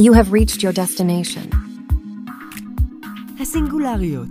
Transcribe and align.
You 0.00 0.12
have 0.12 0.30
reached 0.30 0.62
your 0.62 0.72
destination. 0.72 1.50
הסינגולריות, 3.40 4.28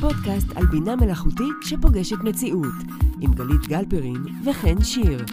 פודקאסט 0.00 0.56
על 0.56 0.66
בינה 0.66 0.96
מלאכותית 0.96 1.54
שפוגשת 1.62 2.16
מציאות, 2.24 2.74
עם 3.20 3.32
גלית 3.32 3.60
גלפרין 3.68 4.24
וחן 4.44 4.82
שיר. 4.82 5.24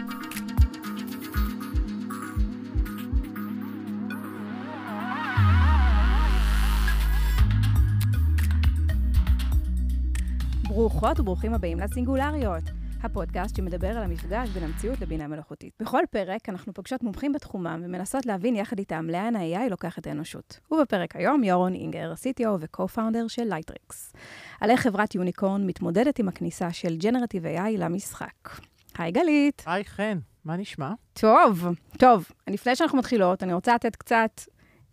ברוכות 10.67 11.19
וברוכים 11.19 11.53
הבאים 11.53 11.79
לסינגולריות, 11.79 12.63
הפודקאסט 13.03 13.55
שמדבר 13.55 13.87
על 13.87 14.03
המפגש 14.03 14.49
בין 14.49 14.63
המציאות 14.63 15.01
לבינה 15.01 15.27
מלאכותית. 15.27 15.73
בכל 15.79 16.03
פרק 16.11 16.49
אנחנו 16.49 16.73
פוגשות 16.73 17.03
מומחים 17.03 17.33
בתחומם 17.33 17.81
ומנסות 17.85 18.25
להבין 18.25 18.55
יחד 18.55 18.79
איתם 18.79 19.07
לאן 19.09 19.35
ה-AI 19.35 19.69
לוקח 19.69 19.97
את 19.99 20.07
האנושות. 20.07 20.59
ובפרק 20.71 21.15
היום 21.15 21.43
ירון 21.43 21.73
אינגר, 21.73 22.13
CTO 22.13 22.47
ו-co-founder 22.59 23.27
של 23.27 23.43
לייטריקס. 23.43 24.13
על 24.61 24.69
איך 24.69 24.81
חברת 24.81 25.15
יוניקורן 25.15 25.67
מתמודדת 25.67 26.19
עם 26.19 26.27
הכניסה 26.27 26.71
של 26.71 26.97
ג'נרטיב 26.97 27.45
AI 27.45 27.77
למשחק. 27.77 28.49
היי 28.97 29.11
גלית. 29.11 29.63
היי 29.65 29.85
חן, 29.85 30.17
מה 30.45 30.55
נשמע? 30.57 30.91
טוב, 31.13 31.65
טוב, 31.97 32.25
לפני 32.49 32.75
שאנחנו 32.75 32.97
מתחילות, 32.97 33.43
אני 33.43 33.53
רוצה 33.53 33.75
לתת 33.75 33.95
קצת 33.95 34.41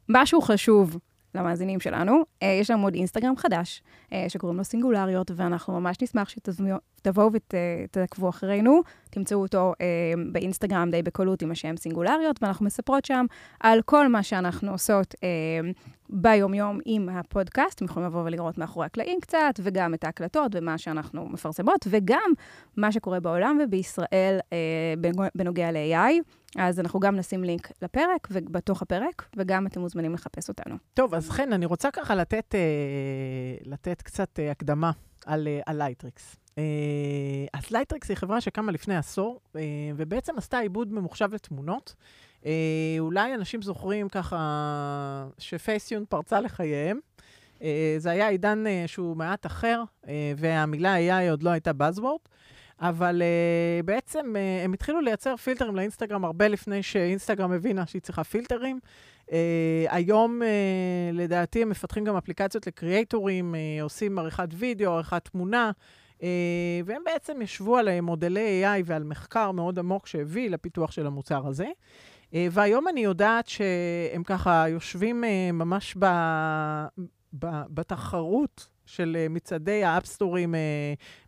משהו 0.09 0.43
חשוב 0.43 0.99
למאזינים 1.35 1.81
שלנו. 1.81 2.23
אה, 2.43 2.59
יש 2.61 2.71
לנו 2.71 2.85
עוד 2.85 2.95
אינסטגרם 2.95 3.37
חדש, 3.37 3.83
אה, 4.13 4.25
שקוראים 4.29 4.59
לו 4.59 4.65
סינגולריות, 4.65 5.31
ואנחנו 5.37 5.81
ממש 5.81 5.97
נשמח 6.03 6.29
שתבואו 6.99 7.31
ותעקבו 7.33 8.29
אחרינו. 8.29 8.81
תמצאו 9.11 9.43
אותו 9.43 9.73
אה, 9.81 9.87
באינסטגרם 10.33 10.91
די 10.91 11.03
בקלות 11.03 11.43
עם 11.43 11.51
השם 11.51 11.77
סינגולריות, 11.77 12.43
ואנחנו 12.43 12.67
מספרות 12.67 13.05
שם 13.05 13.27
על 13.61 13.83
כל 13.83 14.09
מה 14.09 14.23
שאנחנו 14.23 14.73
עושות 14.73 15.15
ביומיום 16.11 16.79
עם 16.85 17.09
הפודקאסט. 17.09 17.77
אתם 17.77 17.85
יכולים 17.85 18.09
לבוא 18.09 18.23
ולראות 18.25 18.59
מאחורי 18.59 18.87
הקלעים 18.87 19.21
קצת, 19.21 19.61
וגם 19.63 19.95
את 19.95 20.05
ההקלטות 20.05 20.53
ומה 20.55 20.79
שאנחנו 20.79 21.29
מפרסמות, 21.29 21.87
וגם 21.91 22.33
מה 22.77 22.93
שקורה 22.93 23.21
בעולם 23.21 23.59
ובישראל 23.65 24.39
בנוגע 25.35 25.73
ל-AI. 25.73 26.23
אז 26.57 26.81
אנחנו 26.81 27.01
גם 27.01 27.17
נשים 27.17 27.45
לינק 27.45 27.73
לפרק, 27.83 28.29
ובתוך 28.31 28.83
הפרק, 28.83 29.29
וגם 29.37 29.67
אתם 29.67 29.81
מוזמנים 29.81 30.15
לחפש 30.15 30.49
אותנו. 30.49 30.77
טוב, 30.95 31.15
אז 31.15 31.31
חן, 31.31 31.53
אני 31.53 31.67
רוצה 31.67 31.91
ככה 31.91 32.15
לתת, 32.15 32.55
אה, 32.55 32.61
לתת 33.65 34.03
קצת 34.03 34.39
אה, 34.39 34.51
הקדמה 34.51 34.91
על, 35.27 35.49
אה, 35.49 35.61
על 35.67 35.79
לייטריקס. 35.79 36.37
אה, 36.59 36.65
אז 37.53 37.71
לייטריקס 37.71 38.09
היא 38.09 38.17
חברה 38.17 38.41
שקמה 38.41 38.73
לפני 38.73 38.97
עשור, 38.97 39.41
אה, 39.57 39.63
ובעצם 39.97 40.39
עשתה 40.39 40.59
עיבוד 40.59 40.93
ממוחשב 40.93 41.35
לתמונות. 41.35 41.95
אה, 42.47 42.97
אולי 42.99 43.35
אנשים 43.35 43.63
זוכרים 43.63 44.09
ככה 44.09 45.27
שפייסיון 45.39 46.05
פרצה 46.09 46.41
לחייהם. 46.41 46.99
אה, 47.63 47.95
זה 47.99 48.11
היה 48.11 48.29
עידן 48.29 48.67
אה, 48.67 48.85
שהוא 48.87 49.17
מעט 49.17 49.47
אחר, 49.47 49.83
אה, 50.09 50.33
והמילה 50.37 50.97
AI 50.97 51.31
עוד 51.31 51.43
לא 51.43 51.51
הייתה 51.51 51.71
Buzzword. 51.71 52.29
אבל 52.81 53.23
uh, 53.23 53.87
בעצם 53.87 54.35
uh, 54.35 54.65
הם 54.65 54.73
התחילו 54.73 55.01
לייצר 55.01 55.37
פילטרים 55.37 55.77
לאינסטגרם 55.77 56.25
הרבה 56.25 56.49
לפני 56.49 56.83
שאינסטגרם 56.83 57.53
הבינה 57.53 57.87
שהיא 57.87 58.03
צריכה 58.03 58.25
פילטרים. 58.25 58.81
Uh, 59.27 59.31
היום, 59.89 60.43
uh, 60.43 61.17
לדעתי, 61.17 61.63
הם 61.63 61.69
מפתחים 61.69 62.05
גם 62.05 62.17
אפליקציות 62.17 62.67
לקריאייטורים, 62.67 63.55
uh, 63.55 63.83
עושים 63.83 64.19
עריכת 64.19 64.49
וידאו, 64.53 64.93
עריכת 64.93 65.29
תמונה, 65.33 65.71
והם 66.85 67.03
בעצם 67.05 67.43
ישבו 67.43 67.77
על 67.77 68.01
מודלי 68.01 68.65
AI 68.65 68.83
ועל 68.85 69.05
מחקר 69.05 69.51
מאוד 69.51 69.79
עמוק 69.79 70.07
שהביא 70.07 70.51
לפיתוח 70.51 70.91
של 70.91 71.07
המוצר 71.07 71.47
הזה. 71.47 71.67
Uh, 71.67 72.35
והיום 72.51 72.89
אני 72.89 73.01
יודעת 73.01 73.49
שהם 73.49 74.23
ככה 74.25 74.69
יושבים 74.69 75.25
ממש 75.53 75.97
ב, 75.99 76.07
ב, 77.39 77.47
בתחרות 77.69 78.69
של 78.87 79.27
מצעדי 79.31 79.85
ה 79.85 79.91
app 79.91 80.10
store 80.10 80.42
ים 80.42 80.55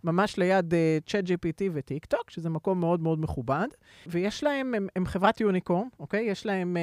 ממש 0.05 0.37
ליד 0.37 0.75
ChatGPT 1.07 1.63
וטיקטוק, 1.73 2.31
שזה 2.31 2.51
מקום 2.51 2.81
מאוד 2.81 3.01
מאוד 3.01 3.21
מכובד. 3.21 3.67
ויש 4.07 4.45
להם, 4.45 4.75
הם, 4.75 4.87
הם 4.97 5.07
חברת 5.07 5.41
unicorn, 5.41 5.87
אוקיי? 6.01 6.25
יש 6.25 6.47
להם 6.47 6.77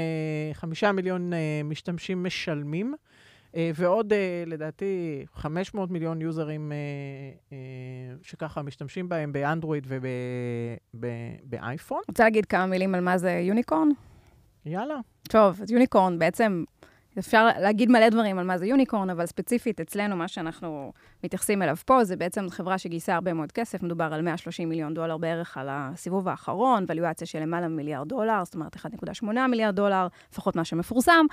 חמישה 0.54 0.92
מיליון 0.92 1.32
משתמשים 1.64 2.24
משלמים. 2.24 2.96
אה, 3.54 3.58
ועוד, 3.76 4.14
אה, 4.14 4.50
לדעתי, 4.50 5.26
500 5.34 5.92
מיליון 5.92 6.22
יוזרים 6.22 6.72
אה, 6.72 7.54
שככה 8.22 8.62
משתמשים 8.62 9.10
בהם 9.10 9.34
באנדרואיד 9.34 9.88
ובאייפון. 10.94 12.02
רוצה 12.08 12.24
להגיד 12.24 12.46
כמה 12.46 12.66
מילים 12.66 12.96
על 12.96 13.02
מה 13.02 13.18
זה 13.18 13.32
unicorn? 13.32 13.90
יאללה. 14.66 15.00
טוב, 15.30 15.62
אז 15.62 15.72
יוניקורן 15.72 16.20
בעצם 16.20 16.64
אפשר 17.20 17.46
להגיד 17.60 17.90
מלא 17.90 18.10
דברים 18.10 18.40
על 18.40 18.46
מה 18.46 18.58
זה 18.58 18.66
יוניקורן, 18.66 19.10
אבל 19.10 19.26
ספציפית 19.26 19.82
אצלנו, 19.82 20.16
מה 20.16 20.28
שאנחנו 20.28 20.94
מתייחסים 21.24 21.62
אליו 21.62 21.76
פה, 21.86 22.04
זה 22.04 22.16
בעצם 22.16 22.50
חברה 22.50 22.78
שגייסה 22.78 23.16
הרבה 23.16 23.34
מאוד 23.34 23.52
כסף, 23.52 23.84
מדובר 23.84 24.14
על 24.14 24.22
130 24.22 24.70
מיליון 24.70 24.94
דולר 24.94 25.18
בערך 25.18 25.58
על 25.58 25.68
הסיבוב 25.72 26.28
האחרון, 26.28 26.86
ואליואציה 26.88 27.28
של 27.28 27.40
למעלה 27.40 27.68
ממיליארד 27.68 28.08
דולר, 28.08 28.46
זאת 28.46 28.56
אומרת 28.56 28.76
1.8 28.76 29.26
מיליארד 29.50 29.76
דולר, 29.76 30.08
לפחות 30.32 30.56
מה 30.56 30.66
שמפורסם, 30.66 31.26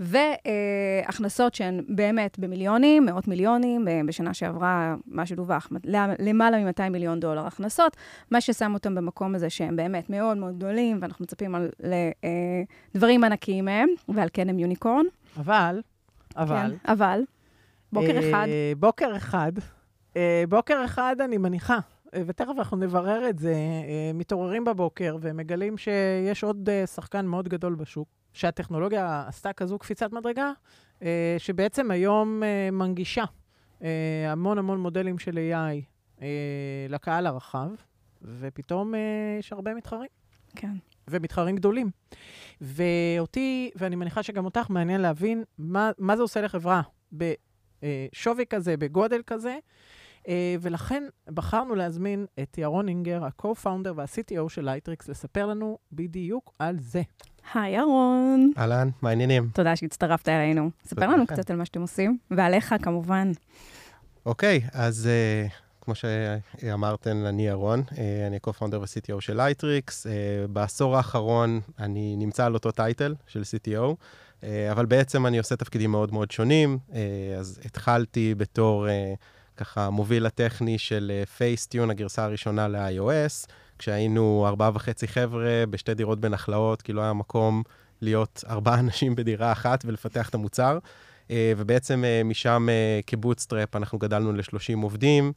והכנסות 0.00 1.54
שהן 1.54 1.80
באמת 1.88 2.38
במיליונים, 2.38 3.06
מאות 3.06 3.28
מיליונים, 3.28 3.88
בשנה 4.06 4.34
שעברה, 4.34 4.94
מה 5.06 5.26
שדווח, 5.26 5.68
למעלה 6.18 6.64
מ-200 6.64 6.88
מיליון 6.90 7.20
דולר 7.20 7.46
הכנסות, 7.46 7.96
מה 8.30 8.40
ששם 8.40 8.74
אותם 8.74 8.94
במקום 8.94 9.34
הזה 9.34 9.50
שהם 9.50 9.76
באמת 9.76 10.10
מאוד 10.10 10.36
מאוד 10.36 10.56
גדולים, 10.56 10.98
ואנחנו 11.00 11.22
מצפים 11.22 11.54
לדברים 12.94 13.24
ענקיים 13.24 13.64
מהם, 13.64 13.88
ועל 14.08 14.28
כן 14.32 14.48
הם 14.48 14.58
יוניקורן. 14.58 15.04
אבל, 15.36 15.80
אבל... 16.36 16.76
כן, 16.84 16.92
אבל, 16.92 17.20
בוקר 17.92 18.16
אה, 18.16 18.30
אחד. 18.30 18.46
בוקר 18.78 19.16
אחד, 19.16 19.52
אה, 20.16 20.44
בוקר 20.48 20.84
אחד 20.84 21.16
אני 21.20 21.38
מניחה, 21.38 21.78
אה, 22.14 22.22
ותכף 22.26 22.52
אנחנו 22.58 22.76
נברר 22.76 23.28
את 23.28 23.38
זה, 23.38 23.54
מתעוררים 24.14 24.64
בבוקר 24.64 25.16
ומגלים 25.20 25.78
שיש 25.78 26.44
עוד 26.44 26.68
שחקן 26.94 27.26
מאוד 27.26 27.48
גדול 27.48 27.74
בשוק, 27.74 28.08
שהטכנולוגיה 28.32 29.24
עשתה 29.28 29.52
כזו 29.52 29.78
קפיצת 29.78 30.12
מדרגה, 30.12 30.52
שבעצם 31.38 31.90
היום 31.90 32.42
מנגישה 32.72 33.24
המון 34.28 34.58
המון 34.58 34.80
מודלים 34.80 35.18
של 35.18 35.38
AI 35.38 36.20
לקהל 36.88 37.26
הרחב, 37.26 37.68
ופתאום 38.22 38.94
יש 39.38 39.52
הרבה 39.52 39.74
מתחרים. 39.74 40.08
כן. 40.56 40.72
ומתחרים 41.08 41.56
גדולים. 41.56 41.90
ואותי, 42.60 43.70
ואני 43.76 43.96
מניחה 43.96 44.22
שגם 44.22 44.44
אותך, 44.44 44.70
מעניין 44.70 45.00
להבין 45.00 45.44
מה, 45.58 45.90
מה 45.98 46.16
זה 46.16 46.22
עושה 46.22 46.40
לחברה 46.40 46.82
בשווי 47.82 48.44
כזה, 48.46 48.76
בגודל 48.76 49.20
כזה. 49.26 49.56
אה, 50.28 50.56
ולכן 50.60 51.04
בחרנו 51.34 51.74
להזמין 51.74 52.26
את 52.42 52.58
ירון 52.58 52.88
אינגר, 52.88 53.24
ה-co-founder 53.24 53.92
וה-CTO 53.94 54.48
של 54.48 54.64
לייטריקס, 54.64 55.08
לספר 55.08 55.46
לנו 55.46 55.78
בדיוק 55.92 56.52
על 56.58 56.76
זה. 56.80 57.02
היי 57.54 57.76
ירון. 57.76 58.52
אהלן, 58.58 58.88
מה 59.02 59.08
העניינים? 59.08 59.48
תודה 59.54 59.76
שהצטרפת 59.76 60.28
אלינו. 60.28 60.70
ספר 60.84 61.08
לנו 61.08 61.26
קצת 61.26 61.50
על 61.50 61.56
מה 61.56 61.64
שאתם 61.64 61.80
עושים, 61.80 62.18
ועליך 62.30 62.74
כמובן. 62.82 63.32
אוקיי, 64.26 64.60
אז 64.72 65.08
אה, 65.08 65.52
כמו 65.80 65.94
שאמרתן, 65.94 67.16
אני 67.16 67.46
ירון, 67.46 67.82
אה, 67.88 67.94
אני 68.26 68.38
co-founder 68.46 68.76
ו-CTO 68.76 69.20
של 69.20 69.36
לייטריקס. 69.36 70.06
אה, 70.06 70.10
בעשור 70.48 70.96
האחרון 70.96 71.60
אני 71.78 72.16
נמצא 72.16 72.46
על 72.46 72.54
אותו 72.54 72.70
title 72.70 73.14
של 73.26 73.40
CTO, 73.40 73.94
אבל 74.70 74.86
בעצם 74.86 75.26
אני 75.26 75.38
עושה 75.38 75.56
תפקידים 75.56 75.90
מאוד 75.90 76.12
מאוד 76.12 76.30
שונים. 76.30 76.78
אה, 76.88 76.94
אז 77.38 77.60
התחלתי 77.64 78.34
בתור... 78.34 78.86
Uh, 78.86 78.90
ככה 79.56 79.86
המוביל 79.86 80.26
הטכני 80.26 80.78
של 80.78 81.22
Facetune, 81.36 81.90
הגרסה 81.90 82.24
הראשונה 82.24 82.68
ל-iOS, 82.68 83.50
כשהיינו 83.78 84.44
ארבעה 84.48 84.70
וחצי 84.74 85.08
חבר'ה 85.08 85.64
בשתי 85.70 85.94
דירות 85.94 86.20
בנחלאות, 86.20 86.82
כי 86.82 86.92
לא 86.92 87.00
היה 87.00 87.12
מקום 87.12 87.62
להיות 88.00 88.44
ארבעה 88.48 88.78
אנשים 88.78 89.14
בדירה 89.14 89.52
אחת 89.52 89.84
ולפתח 89.86 90.28
את 90.28 90.34
המוצר. 90.34 90.78
ובעצם 91.30 92.04
משם 92.24 92.68
כ 93.06 93.19
bootstrap 93.19 93.76
אנחנו 93.76 93.98
גדלנו 93.98 94.32
ל-30 94.32 94.82
עובדים, 94.82 95.32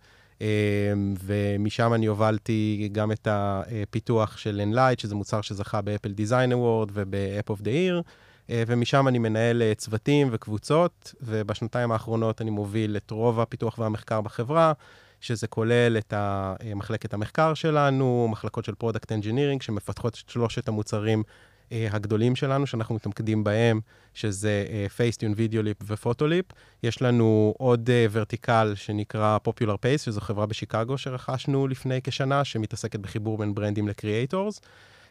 ומשם 1.24 1.94
אני 1.94 2.06
הובלתי 2.06 2.90
גם 2.92 3.12
את 3.12 3.28
הפיתוח 3.32 4.38
של 4.38 4.62
Enlight, 4.72 5.02
שזה 5.02 5.16
מוצר 5.16 5.42
שזכה 5.42 5.82
ב 5.82 5.87
Apple 5.87 6.12
Design 6.12 6.54
Award 6.54 6.90
וב 6.94 7.50
App 7.50 7.57
of 7.57 7.62
the 7.62 7.72
Year. 7.72 8.02
ומשם 8.50 9.08
אני 9.08 9.20
מנהל 9.20 9.62
צוותים 9.74 10.28
וקבוצות, 10.32 11.14
ובשנתיים 11.22 11.92
האחרונות 11.92 12.42
אני 12.42 12.50
מוביל 12.50 12.98
את 12.98 13.12
רוב 13.12 13.40
הפיתוח 13.40 13.80
והמחקר 13.80 14.22
בחברה, 14.22 14.74
שזה 15.22 15.48
כולל 15.48 15.98
את 15.98 16.14
מחלקת 16.76 17.14
המחקר 17.14 17.54
שלנו, 17.54 18.28
מחלקות 18.32 18.66
של 18.66 18.76
product 18.76 19.12
engineering, 19.12 19.62
שמפתחות 19.62 20.22
את 20.24 20.30
שלושת 20.30 20.68
המוצרים 20.68 21.24
הגדולים 21.72 22.36
שלנו, 22.36 22.68
שאנחנו 22.68 22.96
מתמקדים 22.96 23.44
בהם, 23.44 23.80
שזה 24.14 24.66
Facetune, 24.96 25.34
Videoleap 25.36 25.78
ו 25.86 25.91
Photoleap. 25.91 26.46
יש 26.84 27.02
לנו 27.02 27.54
עוד 27.58 27.90
vertical 28.12 28.74
שנקרא 28.76 29.38
Popular 29.48 29.76
Pays, 29.76 29.98
שזו 29.98 30.22
חברה 30.22 30.46
בשיקגו 30.46 30.98
שרכשנו 30.98 31.68
לפני 31.68 32.02
כשנה, 32.04 32.44
שמתעסקת 32.44 33.00
בחיבור 33.00 33.38
בין 33.38 33.56
ברנדים 33.56 33.88
ל 33.88 33.95
creators. 33.95 34.62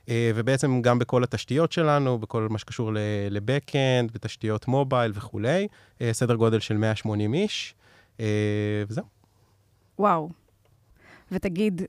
אה, 0.09 0.31
ובעצם 0.35 0.83
גם 0.83 0.99
בכל 0.99 1.25
התשתיות 1.25 1.73
שלנו, 1.73 2.19
בכל 2.19 2.49
מה 2.51 2.59
שקשור 2.59 2.93
ל-Backend, 3.31 4.12
בתשתיות 4.15 4.69
mobile 4.69 5.12
וכולי, 5.15 5.69
אה, 6.01 6.12
סדר 6.12 6.35
גודל 6.35 6.61
של 6.61 6.77
180 6.77 7.35
איש, 7.35 7.75
אה, 8.21 8.27
וזהו. 8.89 9.05
וואו. 9.99 10.29
ותגיד, 11.33 11.83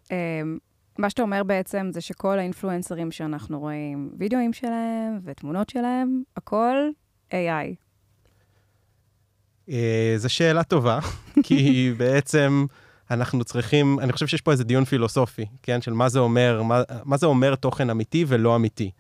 מה 0.98 1.10
שאתה 1.10 1.22
אומר 1.22 1.44
בעצם 1.44 1.90
זה 1.94 2.02
שכל 2.02 2.40
האינפלואנסרים 2.40 3.12
שאנחנו 3.12 3.60
רואים, 3.60 4.12
וידאוים 4.18 4.54
שלהם 4.54 5.20
ותמונות 5.24 5.70
שלהם, 5.70 6.24
הכל 6.38 6.76
AI. 7.32 7.76
זו 10.18 10.30
שאלה 10.30 10.64
טובה, 10.64 11.00
כי 11.46 11.94
בעצם 11.98 12.66
אנחנו 13.12 13.44
צריכים, 13.44 14.00
אני 14.00 14.14
חושב 14.14 14.28
שיש 14.28 14.42
פה 14.42 14.52
איזה 14.52 14.64
דיון 14.64 14.86
פילוסופי, 14.86 15.46
כן, 15.64 15.82
של 15.82 15.94
מה 15.94 16.10
זה 16.10 16.20
אומר, 16.20 16.62
מה, 16.62 16.82
מה 17.04 17.18
זה 17.18 17.26
אומר 17.26 17.56
תוכן 17.56 17.90
אמיתי 17.90 18.26
ולא 18.28 18.56
אמיתי. 18.56 18.92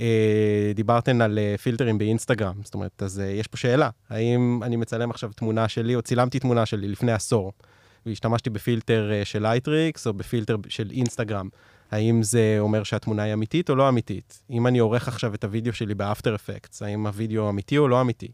אה, 0.00 0.72
דיברתן 0.74 1.20
על 1.20 1.38
אה, 1.38 1.54
פילטרים 1.58 1.98
באינסטגרם, 1.98 2.54
זאת 2.64 2.74
אומרת, 2.74 3.02
אז 3.02 3.22
יש 3.24 3.46
פה 3.46 3.56
שאלה, 3.56 3.90
האם 4.10 4.60
אני 4.62 4.76
מצלם 4.76 5.10
עכשיו 5.10 5.30
תמונה 5.36 5.68
שלי, 5.68 5.94
או 5.94 6.02
צילמתי 6.02 6.38
תמונה 6.38 6.66
שלי 6.66 6.88
לפני 6.88 7.12
עשור, 7.12 7.52
והשתמשתי 8.06 8.50
בפילטר 8.50 9.10
של 9.24 9.42
לייטריקס 9.42 10.06
או 10.06 10.12
בפילטר 10.12 10.56
של 10.68 10.90
אינסטגרם, 10.90 11.48
האם 11.90 12.22
זה 12.22 12.56
אומר 12.58 12.82
שהתמונה 12.82 13.22
היא 13.22 13.32
אמיתית 13.32 13.70
או 13.70 13.74
לא 13.74 13.88
אמיתית? 13.88 14.42
אם 14.50 14.66
אני 14.66 14.78
עורך 14.78 15.08
עכשיו 15.08 15.34
את 15.34 15.44
הוידאו 15.44 15.72
שלי 15.72 15.94
ב 15.94 16.01
After 16.01 16.34
Effects, 16.34 16.82
האם 16.82 17.06
הוידאו 17.06 17.48
אמיתי 17.48 17.78
או 17.78 17.88
לא 17.88 18.00
אמיתי? 18.00 18.28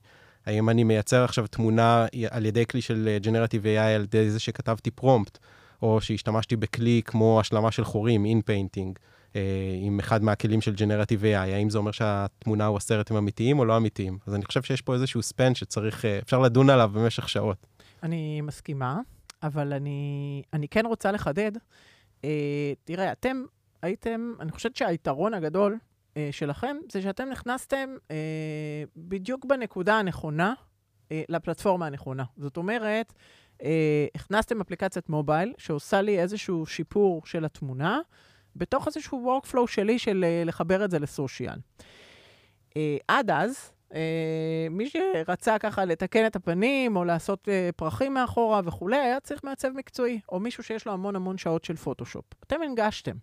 האם 0.47 0.69
אני 0.69 0.85
מייצר 0.85 1.25
עכשיו 1.25 1.47
תמונה 1.47 2.07
על 2.31 2.47
ידי 2.47 2.67
כלי 2.67 2.81
של 2.81 3.19
Generative 3.23 3.65
AI 3.65 3.79
על 3.79 4.03
ידי 4.03 4.31
זה 4.31 4.41
שכתבתי 4.41 4.91
פרומפט, 4.91 5.39
או 5.83 6.01
שהשתמשתי 6.01 6.57
בכלי 6.57 7.03
כמו 7.05 7.41
השלמה 7.41 7.71
של 7.71 7.85
חורים, 7.85 8.43
inpainting, 8.43 8.99
אה, 9.37 9.41
עם 9.83 9.99
אחד 9.99 10.23
מהכלים 10.23 10.61
של 10.61 10.75
Generative 10.75 11.23
AI, 11.23 11.37
האם 11.37 11.71
זה 11.71 11.79
אומר 11.79 11.91
שהתמונה 11.91 12.67
או 12.67 12.77
הסרט 12.77 13.11
הם 13.11 13.17
אמיתיים 13.17 13.59
או 13.59 13.65
לא 13.65 13.77
אמיתיים? 13.77 14.19
אז 14.27 14.35
אני 14.35 14.45
חושב 14.45 14.63
שיש 14.63 14.83
פה 14.83 14.95
איזשהו 14.95 15.23
span 15.23 15.55
שצריך, 15.55 16.05
אה, 16.05 16.19
אפשר 16.19 16.39
לדון 16.39 16.71
עליו 16.71 16.91
במשך 16.95 17.29
שעות. 17.29 17.67
אני 18.03 18.41
מסכימה, 18.41 19.01
אבל 19.43 19.73
אני, 19.73 20.43
אני 20.53 20.69
כן 20.69 20.87
רוצה 20.87 21.13
לחדד. 21.13 21.53
אה, 22.25 22.73
תראה, 22.85 23.13
אתם 23.13 23.43
הייתם, 23.83 24.33
אני 24.41 24.53
חושבת 24.53 24.77
שהיתרון 24.77 25.35
הגדול 25.35 25.79
אה, 26.19 26.29
שלכם, 26.31 26.77
זה 26.93 27.03
שאתם 27.03 27.29
נכנסתם 27.29 27.97
אה, 28.11 28.17
בדיוק 28.97 29.45
בנקודה 29.45 29.99
הנכונה 29.99 30.55
אה, 31.13 31.23
לפלטפורמה 31.29 31.87
הנכונה. 31.87 32.25
זאת 32.37 32.57
אומרת, 32.57 33.13
אה, 33.63 34.07
הכנסתם 34.15 34.61
אפליקציית 34.61 35.09
מובייל 35.09 35.53
שעושה 35.59 36.01
לי 36.01 36.21
איזשהו 36.21 36.67
שיפור 36.67 37.23
של 37.25 37.45
התמונה, 37.45 38.01
בתוך 38.57 38.87
איזשהו 38.87 39.41
workflow 39.41 39.67
שלי 39.67 39.99
של 39.99 40.25
אה, 40.25 40.43
לחבר 40.47 40.85
את 40.85 40.91
זה 40.91 40.99
לסושיאל. 40.99 41.59
אה, 42.77 42.97
עד 43.09 43.31
אז, 43.31 43.73
Uh, 43.89 44.71
מי 44.71 44.91
שרצה 44.91 45.59
ככה 45.59 45.85
לתקן 45.85 46.27
את 46.27 46.37
הפנים, 46.37 46.97
או 46.97 47.05
לעשות 47.05 47.49
uh, 47.49 47.73
פרחים 47.77 48.15
מאחורה 48.15 48.61
וכולי, 48.65 48.97
היה 48.97 49.21
צריך 49.21 49.45
מעצב 49.45 49.69
מקצועי, 49.75 50.21
או 50.29 50.41
מישהו 50.41 50.63
שיש 50.63 50.87
לו 50.87 50.93
המון 50.93 51.17
המון 51.17 51.39
שעות 51.39 51.65
של 51.65 51.77
פוטושופ. 51.77 52.25
אתם 52.47 52.63
הנגשתם. 52.63 53.17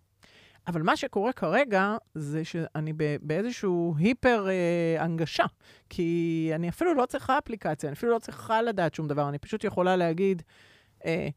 אבל 0.68 0.82
מה 0.82 0.96
שקורה 0.96 1.34
כרגע, 1.34 1.98
זה 2.16 2.46
שאני 2.46 2.94
באיזשהו 3.22 3.96
היפר 3.98 4.48
אה, 4.50 5.04
הנגשה, 5.04 5.46
כי 5.90 6.52
אני 6.56 6.70
אפילו 6.70 6.94
לא 6.94 7.06
צריכה 7.06 7.38
אפליקציה, 7.38 7.90
אני 7.90 7.96
אפילו 7.96 8.12
לא 8.12 8.20
צריכה 8.20 8.62
לדעת 8.62 8.94
שום 8.96 9.08
דבר, 9.08 9.30
אני 9.30 9.38
פשוט 9.38 9.64
יכולה 9.64 9.96
להגיד, 9.96 10.42
אה, 11.06 11.28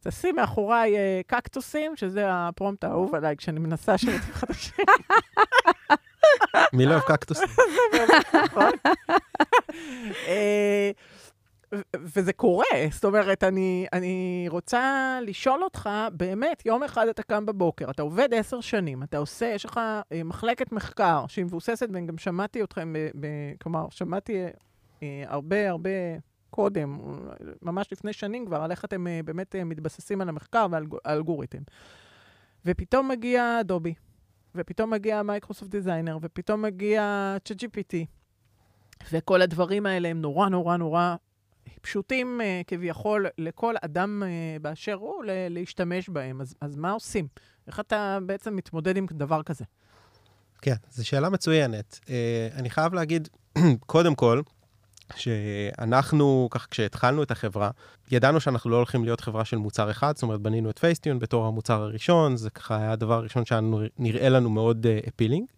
תשים 0.00 0.36
מאחוריי 0.36 0.96
אה, 0.96 1.20
קקטוסים, 1.26 1.96
שזה 1.96 2.24
הפרומפט 2.28 2.84
האהוב 2.84 3.14
עליי 3.14 3.36
כשאני 3.36 3.60
מנסה 3.60 3.98
שירותים 3.98 4.34
חדשים. 4.40 4.84
מי 6.72 6.86
לא 6.86 6.90
אוהב 6.92 7.02
קקטוסים? 7.02 7.48
אה, 11.72 11.78
וזה 11.94 12.32
קורה, 12.32 12.64
זאת 12.90 13.04
אומרת, 13.04 13.44
אני, 13.44 13.86
אני 13.92 14.46
רוצה 14.48 15.18
לשאול 15.22 15.64
אותך, 15.64 15.90
באמת, 16.12 16.66
יום 16.66 16.82
אחד 16.82 17.08
אתה 17.08 17.22
קם 17.22 17.46
בבוקר, 17.46 17.90
אתה 17.90 18.02
עובד 18.02 18.34
עשר 18.34 18.60
שנים, 18.60 19.02
אתה 19.02 19.18
עושה, 19.18 19.46
יש 19.46 19.64
לך 19.64 19.80
אה, 20.12 20.24
מחלקת 20.24 20.72
מחקר 20.72 21.24
שהיא 21.28 21.44
מבוססת, 21.44 21.88
וגם 21.92 22.18
שמעתי 22.18 22.62
אתכם, 22.62 22.92
ב, 22.92 22.98
ב, 23.20 23.26
כלומר, 23.62 23.86
שמעתי 23.90 24.44
אה, 25.02 25.24
הרבה 25.26 25.70
הרבה 25.70 25.90
קודם, 26.50 26.98
ממש 27.62 27.92
לפני 27.92 28.12
שנים 28.12 28.46
כבר, 28.46 28.62
על 28.62 28.70
איך 28.70 28.84
אתם 28.84 29.06
אה, 29.06 29.20
באמת 29.24 29.54
אה, 29.54 29.64
מתבססים 29.64 30.20
על 30.20 30.28
המחקר 30.28 30.66
ועל 30.70 30.86
האלגוריתם. 31.04 31.62
ופתאום 32.66 33.08
מגיע 33.08 33.56
אדובי, 33.60 33.94
ופתאום 34.54 34.90
מגיע 34.90 35.22
Microsoft 35.22 35.70
Designer, 35.70 36.18
ופתאום 36.22 36.62
מגיע 36.62 37.36
ChatGPT, 37.48 37.94
וכל 39.12 39.42
הדברים 39.42 39.86
האלה 39.86 40.08
הם 40.08 40.20
נורא 40.20 40.48
נורא 40.48 40.76
נורא 40.76 41.14
פשוטים 41.82 42.40
אה, 42.40 42.66
כביכול 42.66 43.26
לכל 43.38 43.74
אדם 43.84 44.22
אה, 44.22 44.62
באשר 44.62 44.94
הוא 44.94 45.24
להשתמש 45.26 46.08
בהם. 46.08 46.40
אז, 46.40 46.54
אז 46.60 46.76
מה 46.76 46.90
עושים? 46.90 47.26
איך 47.66 47.80
אתה 47.80 48.18
בעצם 48.26 48.56
מתמודד 48.56 48.96
עם 48.96 49.06
דבר 49.10 49.42
כזה? 49.42 49.64
כן, 50.62 50.74
זו 50.90 51.06
שאלה 51.06 51.28
מצוינת. 51.28 52.00
Uh, 52.04 52.08
אני 52.54 52.70
חייב 52.70 52.94
להגיד, 52.94 53.28
קודם 53.86 54.14
כל, 54.14 54.42
שאנחנו, 55.16 56.48
כך 56.50 56.66
כשהתחלנו 56.70 57.22
את 57.22 57.30
החברה, 57.30 57.70
ידענו 58.10 58.40
שאנחנו 58.40 58.70
לא 58.70 58.76
הולכים 58.76 59.04
להיות 59.04 59.20
חברה 59.20 59.44
של 59.44 59.56
מוצר 59.56 59.90
אחד, 59.90 60.16
זאת 60.16 60.22
אומרת, 60.22 60.40
בנינו 60.40 60.70
את 60.70 60.78
פייסטיון 60.78 61.18
בתור 61.18 61.46
המוצר 61.46 61.82
הראשון, 61.82 62.36
זה 62.36 62.50
ככה 62.50 62.76
היה 62.76 62.92
הדבר 62.92 63.14
הראשון 63.14 63.44
שנראה 63.44 64.28
לנו 64.28 64.50
מאוד 64.50 64.86
אפילינג, 65.08 65.46
uh, 65.48 65.54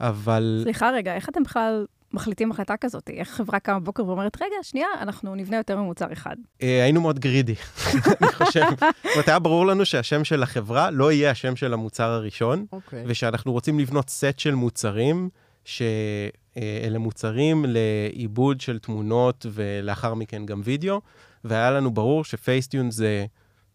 אבל... 0.00 0.60
סליחה 0.62 0.90
רגע, 0.90 1.14
איך 1.14 1.28
אתם 1.28 1.42
בכלל 1.42 1.86
מחליטים 2.12 2.50
החלטה 2.50 2.76
כזאת? 2.76 3.10
איך 3.10 3.28
חברה 3.30 3.58
קמה 3.58 3.78
בבוקר 3.78 4.06
ואומרת, 4.06 4.42
רגע, 4.42 4.56
שנייה, 4.62 4.86
אנחנו 5.00 5.34
נבנה 5.34 5.56
יותר 5.56 5.76
ממוצר 5.76 6.12
אחד. 6.12 6.36
אה, 6.62 6.82
היינו 6.82 7.00
מאוד 7.00 7.18
greedy, 7.18 7.54
אני 8.20 8.32
חושב. 8.32 8.64
זאת 8.80 9.12
אומרת, 9.12 9.28
היה 9.28 9.38
ברור 9.38 9.66
לנו 9.66 9.84
שהשם 9.84 10.24
של 10.24 10.42
החברה 10.42 10.90
לא 10.90 11.12
יהיה 11.12 11.30
השם 11.30 11.56
של 11.56 11.72
המוצר 11.72 12.10
הראשון, 12.10 12.66
אוקיי. 12.72 13.04
ושאנחנו 13.06 13.52
רוצים 13.52 13.78
לבנות 13.78 14.10
סט 14.10 14.38
של 14.38 14.54
מוצרים, 14.54 15.28
שאלה 15.64 16.98
מוצרים 16.98 17.64
לעיבוד 17.68 18.60
של 18.60 18.78
תמונות 18.78 19.46
ולאחר 19.50 20.14
מכן 20.14 20.46
גם 20.46 20.60
וידאו, 20.64 21.00
והיה 21.44 21.70
לנו 21.70 21.90
ברור 21.90 22.24
ש 22.24 22.37
Facetune 22.37 22.90
זה... 22.90 23.26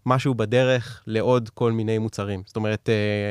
משהו 0.06 0.34
בדרך 0.34 1.04
לעוד 1.08 1.50
כל 1.50 1.72
מיני 1.72 1.98
מוצרים. 1.98 2.44
זאת 2.46 2.56
אומרת, 2.56 2.90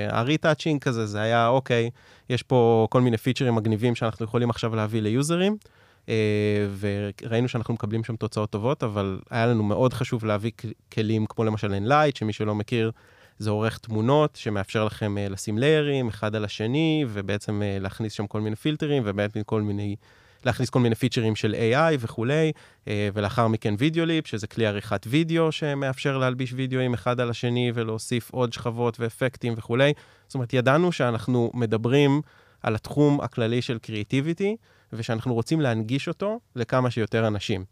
ה 0.08 0.14
retouching 0.14 0.74
אה, 0.74 0.80
כזה, 0.80 1.06
זה 1.06 1.20
היה, 1.20 1.48
אוקיי, 1.48 1.90
יש 2.30 2.42
פה 2.42 2.86
כל 2.90 3.00
מיני 3.00 3.16
פיצ'רים 3.16 3.54
מגניבים 3.54 3.94
שאנחנו 3.94 4.24
יכולים 4.24 4.50
עכשיו 4.50 4.76
להביא 4.76 5.02
ליוזרים, 5.02 5.56
אה, 6.08 6.14
וראינו 6.78 7.48
שאנחנו 7.48 7.74
מקבלים 7.74 8.04
שם 8.04 8.16
תוצאות 8.16 8.50
טובות, 8.50 8.84
אבל 8.84 9.20
היה 9.30 9.46
לנו 9.46 9.62
מאוד 9.62 9.92
חשוב 9.92 10.24
להביא 10.24 10.50
כלים 10.92 11.26
כמו 11.26 11.44
למשל 11.44 11.74
Enlight, 11.74 12.18
שמי 12.18 12.32
שלא 12.32 12.54
מכיר, 12.54 12.90
זה 13.38 13.50
עורך 13.50 13.78
תמונות 13.78 14.36
שמאפשר 14.36 14.84
לכם 14.84 15.18
אה, 15.18 15.28
לשים 15.28 15.58
ליירים 15.58 16.08
אחד 16.08 16.34
על 16.34 16.44
השני, 16.44 17.04
ובעצם 17.08 17.62
להכניס 17.80 18.12
שם 18.12 18.26
כל 18.26 18.40
מיני 18.40 18.56
פילטרים, 18.56 19.02
ובעצם 19.06 19.42
כל 19.42 19.62
מיני... 19.62 19.96
להכניס 20.46 20.70
כל 20.70 20.80
מיני 20.80 20.94
פיצ'רים 20.94 21.36
של 21.36 21.54
AI 21.54 21.96
וכולי, 21.98 22.52
אה, 22.88 23.08
ולאחר 23.14 23.48
מכן 23.48 23.74
וידאו 23.78 24.04
ליפ, 24.04 24.26
שזה 24.26 24.46
כלי 24.46 24.66
עריכת 24.66 25.06
וידאו 25.06 25.52
שמאפשר 25.52 26.18
להלביש 26.18 26.52
וידאוים 26.52 26.94
אחד 26.94 27.20
על 27.20 27.30
השני 27.30 27.72
ולהוסיף 27.74 28.30
עוד 28.30 28.52
שכבות 28.52 29.00
ואפקטים 29.00 29.54
וכולי. 29.56 29.92
זאת 30.26 30.34
אומרת, 30.34 30.52
ידענו 30.52 30.92
שאנחנו 30.92 31.50
מדברים 31.54 32.20
על 32.62 32.74
התחום 32.74 33.20
הכללי 33.20 33.62
של 33.62 33.78
creativity, 33.78 34.56
ושאנחנו 34.92 35.34
רוצים 35.34 35.60
להנגיש 35.60 36.08
אותו 36.08 36.40
לכמה 36.56 36.90
שיותר 36.90 37.26
אנשים. 37.26 37.64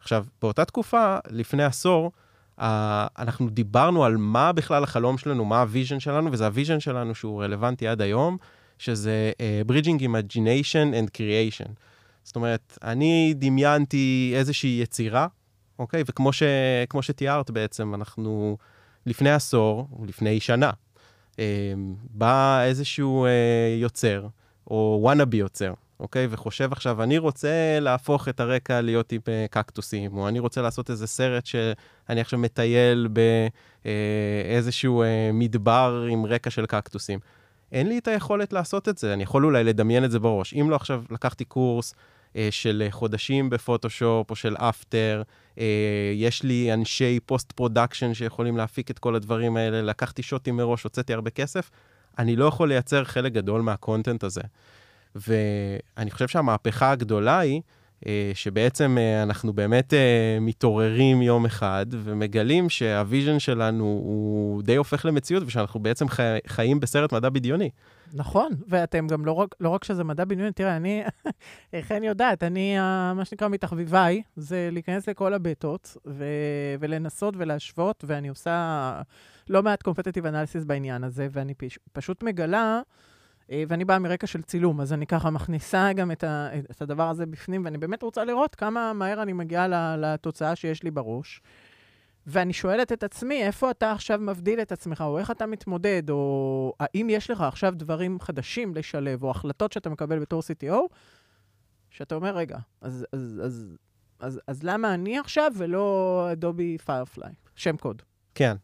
עכשיו, 0.00 0.24
באותה 0.42 0.64
תקופה, 0.64 1.16
לפני 1.30 1.64
עשור, 1.64 2.12
אנחנו 2.58 3.50
דיברנו 3.50 4.04
על 4.04 4.16
מה 4.16 4.52
בכלל 4.52 4.82
החלום 4.82 5.18
שלנו, 5.18 5.44
מה 5.44 5.60
ה 5.60 5.66
vision 5.66 6.00
שלנו, 6.00 6.32
וזה 6.32 6.46
ה 6.46 6.51
vision 6.51 6.80
שלנו 6.80 7.14
שהוא 7.14 7.42
רלוונטי 7.42 7.88
עד 7.88 8.02
היום, 8.02 8.36
שזה 8.78 9.32
אה, 9.34 9.70
Bridging 9.70 10.00
Imagination 10.00 10.94
and 10.94 11.08
Creation. 11.16 11.70
זאת 12.28 12.36
אומרת, 12.36 12.78
אני 12.82 13.34
דמיינתי 13.36 14.32
איזושהי 14.36 14.80
יצירה, 14.82 15.26
אוקיי? 15.78 16.02
וכמו 16.06 16.32
ש, 16.32 16.42
שתיארת 17.00 17.50
בעצם, 17.50 17.94
אנחנו 17.94 18.56
לפני 19.06 19.30
עשור, 19.30 19.88
לפני 20.06 20.40
שנה, 20.40 20.70
אה, 21.38 21.44
בא 22.10 22.62
איזשהו 22.62 23.24
אה, 23.24 23.30
יוצר, 23.80 24.26
או 24.70 24.98
wannabe 25.02 25.36
יוצר, 25.36 25.72
אוקיי? 26.00 26.26
וחושב 26.30 26.72
עכשיו, 26.72 27.02
אני 27.02 27.18
רוצה 27.18 27.78
להפוך 27.80 28.28
את 28.28 28.40
הרקע 28.40 28.80
להיות 28.80 29.12
עם 29.12 29.20
אה, 29.28 29.46
קקטוסים, 29.50 30.16
או 30.16 30.28
אני 30.28 30.38
רוצה 30.38 30.62
לעשות 30.62 30.90
איזה 30.90 31.06
סרט 31.06 31.46
שאני 31.46 32.20
עכשיו 32.20 32.38
מטייל 32.38 33.08
באיזשהו 33.84 35.02
אה, 35.02 35.06
אה, 35.06 35.30
מדבר 35.32 36.06
עם 36.10 36.26
רקע 36.26 36.50
של 36.50 36.66
קקטוסים. 36.66 37.18
אין 37.72 37.88
לי 37.88 37.98
את 37.98 38.08
היכולת 38.08 38.52
לעשות 38.52 38.88
את 38.88 38.98
זה, 38.98 39.12
אני 39.12 39.22
יכול 39.22 39.44
אולי 39.44 39.64
לדמיין 39.64 40.04
את 40.04 40.10
זה 40.10 40.18
בראש. 40.18 40.54
אם 40.54 40.70
לא 40.70 40.76
עכשיו 40.76 41.02
לקחתי 41.10 41.44
קורס 41.44 41.94
של 42.50 42.86
חודשים 42.90 43.50
בפוטושופ 43.50 44.30
או 44.30 44.36
של 44.36 44.56
אפטר, 44.56 45.22
אה, 45.58 45.64
יש 46.14 46.42
לי 46.42 46.74
אנשי 46.74 47.20
post 47.26 47.52
production 47.52 48.14
שיכולים 48.14 48.56
להפיק 48.56 48.90
את 48.90 48.98
כל 48.98 49.14
הדברים 49.14 49.56
האלה, 49.56 49.82
לקחתי 49.82 50.22
שוטים 50.22 50.56
מראש, 50.56 50.82
הוצאתי 50.82 51.14
הרבה 51.14 51.30
כסף. 51.30 51.70
אני 52.18 52.36
לא 52.36 52.44
יכול 52.44 52.68
לייצר 52.68 53.04
חלק 53.04 53.32
גדול 53.32 53.60
מה 53.60 53.74
content 53.74 54.24
הזה. 54.24 54.40
ואני 55.14 56.10
חושב 56.10 56.28
שהמהפכה 56.28 56.90
הגדולה 56.90 57.38
היא, 57.38 57.56
אה, 57.56 57.62
שבעצם 58.34 58.96
אה, 58.98 59.22
אנחנו 59.22 59.52
באמת 59.52 59.94
אה, 59.94 60.38
מתעוררים 60.40 61.22
יום 61.22 61.46
אחד 61.46 61.86
ומגלים 61.90 62.68
שה 62.68 62.91
vision 62.91 63.38
שלנו 63.38 63.84
הוא 63.84 64.62
די 64.62 64.76
הופך 64.76 65.04
למציאות 65.04 65.42
ושאנחנו 65.46 65.80
בעצם 65.80 66.08
חי, 66.08 66.38
חיים 66.46 66.80
בסרט 66.80 67.12
מדע 67.12 67.28
בדיוני. 67.28 67.70
נכון, 68.14 68.52
ואתם 68.68 69.06
גם 69.06 69.24
לא 69.24 69.32
רק, 69.32 69.54
לא 69.60 69.68
רק 69.68 69.84
שזה 69.84 70.04
מדע 70.04 70.24
בדיוני, 70.24 70.52
תראה, 70.52 70.76
אני, 70.76 71.02
איך 71.72 71.92
אני 71.92 72.06
יודעת, 72.06 72.42
אני, 72.42 72.76
מה 73.14 73.24
שנקרא 73.24 73.48
מתחביביי, 73.48 74.22
זה 74.36 74.68
להיכנס 74.72 75.08
לכל 75.08 75.34
הבוטות 75.34 75.96
ו, 76.06 76.24
ולנסות 76.80 77.34
ולהשוות, 77.38 78.04
ואני 78.06 78.28
עושה 78.28 79.00
לא 79.48 79.62
מעט 79.62 79.82
קומפטטיב 79.82 80.26
אנליסיס 80.26 80.64
בעניין 80.64 81.04
הזה, 81.04 81.28
ואני 81.32 81.54
פש, 81.54 81.78
פשוט 81.92 82.22
מגלה, 82.22 82.80
ואני 83.68 83.84
באה 83.84 83.98
מרקע 83.98 84.26
של 84.26 84.42
צילום, 84.42 84.80
אז 84.80 84.92
אני 84.92 85.06
ככה 85.06 85.30
מכניסה 85.30 85.92
גם 85.92 86.10
את, 86.10 86.24
ה, 86.24 86.48
את 86.70 86.82
הדבר 86.82 87.08
הזה 87.08 87.26
בפנים, 87.26 87.64
ואני 87.64 87.78
באמת 87.78 88.02
רוצה 88.02 88.24
לראות 88.24 88.54
כמה 88.54 88.92
מהר 88.92 89.22
אני 89.22 89.32
מגיעה 89.32 89.96
לתוצאה 89.96 90.56
שיש 90.56 90.82
לי 90.82 90.90
בראש. 90.90 91.40
ואני 92.26 92.52
שואלת 92.52 92.92
את 92.92 93.02
עצמי, 93.02 93.42
איפה 93.42 93.70
אתה 93.70 93.92
עכשיו 93.92 94.18
מבדיל 94.18 94.60
את 94.60 94.72
עצמך, 94.72 95.00
או 95.00 95.18
איך 95.18 95.30
אתה 95.30 95.46
מתמודד, 95.46 96.10
או 96.10 96.72
האם 96.80 97.06
יש 97.10 97.30
לך 97.30 97.40
עכשיו 97.40 97.72
דברים 97.76 98.20
חדשים 98.20 98.74
לשלב, 98.74 99.22
או 99.22 99.30
החלטות 99.30 99.72
שאתה 99.72 99.90
מקבל 99.90 100.18
בתור 100.18 100.40
CTO, 100.40 100.76
שאתה 101.90 102.14
אומר, 102.14 102.36
רגע, 102.36 102.58
אז, 102.80 103.06
אז, 103.12 103.40
אז, 103.44 103.76
אז, 104.20 104.40
אז 104.46 104.62
למה 104.62 104.94
אני 104.94 105.18
עכשיו 105.18 105.52
ולא 105.56 106.28
אדובי 106.32 106.78
פיירפליי? 106.78 107.32
שם 107.54 107.76
קוד. 107.76 108.02
כן, 108.34 108.56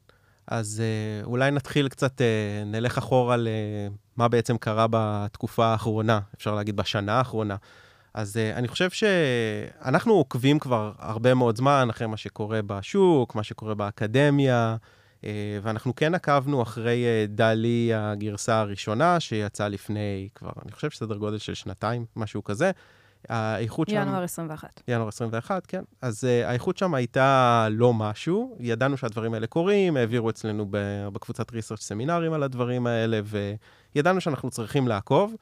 אז 0.46 0.82
אה, 0.84 1.24
אולי 1.24 1.50
נתחיל 1.50 1.88
קצת, 1.88 2.20
אה, 2.20 2.64
נלך 2.66 2.98
אחורה 2.98 3.36
למה 3.36 4.28
בעצם 4.28 4.58
קרה 4.58 4.86
בתקופה 4.90 5.66
האחרונה, 5.66 6.20
אפשר 6.36 6.54
להגיד 6.54 6.76
בשנה 6.76 7.12
האחרונה. 7.12 7.56
אז 8.14 8.36
uh, 8.36 8.58
אני 8.58 8.68
חושב 8.68 8.90
שאנחנו 8.90 10.14
עוקבים 10.14 10.58
כבר 10.58 10.92
הרבה 10.98 11.34
מאוד 11.34 11.56
זמן 11.56 11.86
אחרי 11.90 12.06
מה 12.06 12.16
שקורה 12.16 12.60
בשוק, 12.66 13.34
מה 13.34 13.42
שקורה 13.42 13.74
באקדמיה, 13.74 14.76
uh, 15.20 15.24
ואנחנו 15.62 15.94
כן 15.94 16.14
עקבנו 16.14 16.62
אחרי 16.62 17.04
uh, 17.04 17.30
דלי 17.30 17.90
הגרסה 17.94 18.60
הראשונה, 18.60 19.20
שיצאה 19.20 19.68
לפני 19.68 20.28
כבר, 20.34 20.52
אני 20.64 20.72
חושב 20.72 20.90
סדר 20.90 21.16
גודל 21.16 21.38
של 21.38 21.54
שנתיים, 21.54 22.06
משהו 22.16 22.44
כזה. 22.44 22.70
האיכות 23.28 23.88
שם... 23.88 23.96
ינואר 23.96 24.22
21. 24.22 24.80
ינואר 24.88 25.08
21, 25.08 25.66
כן. 25.66 25.82
אז 26.02 26.24
uh, 26.24 26.46
האיכות 26.46 26.76
שם 26.76 26.94
הייתה 26.94 27.68
לא 27.70 27.94
משהו. 27.94 28.56
ידענו 28.60 28.96
שהדברים 28.96 29.34
האלה 29.34 29.46
קורים, 29.46 29.96
העבירו 29.96 30.30
אצלנו 30.30 30.66
בקבוצת 31.12 31.52
ריסרצ' 31.52 31.82
סמינרים 31.82 32.32
על 32.32 32.42
הדברים 32.42 32.86
האלה, 32.86 33.20
וידענו 33.94 34.20
שאנחנו 34.20 34.50
צריכים 34.50 34.88
לעקוב. 34.88 35.34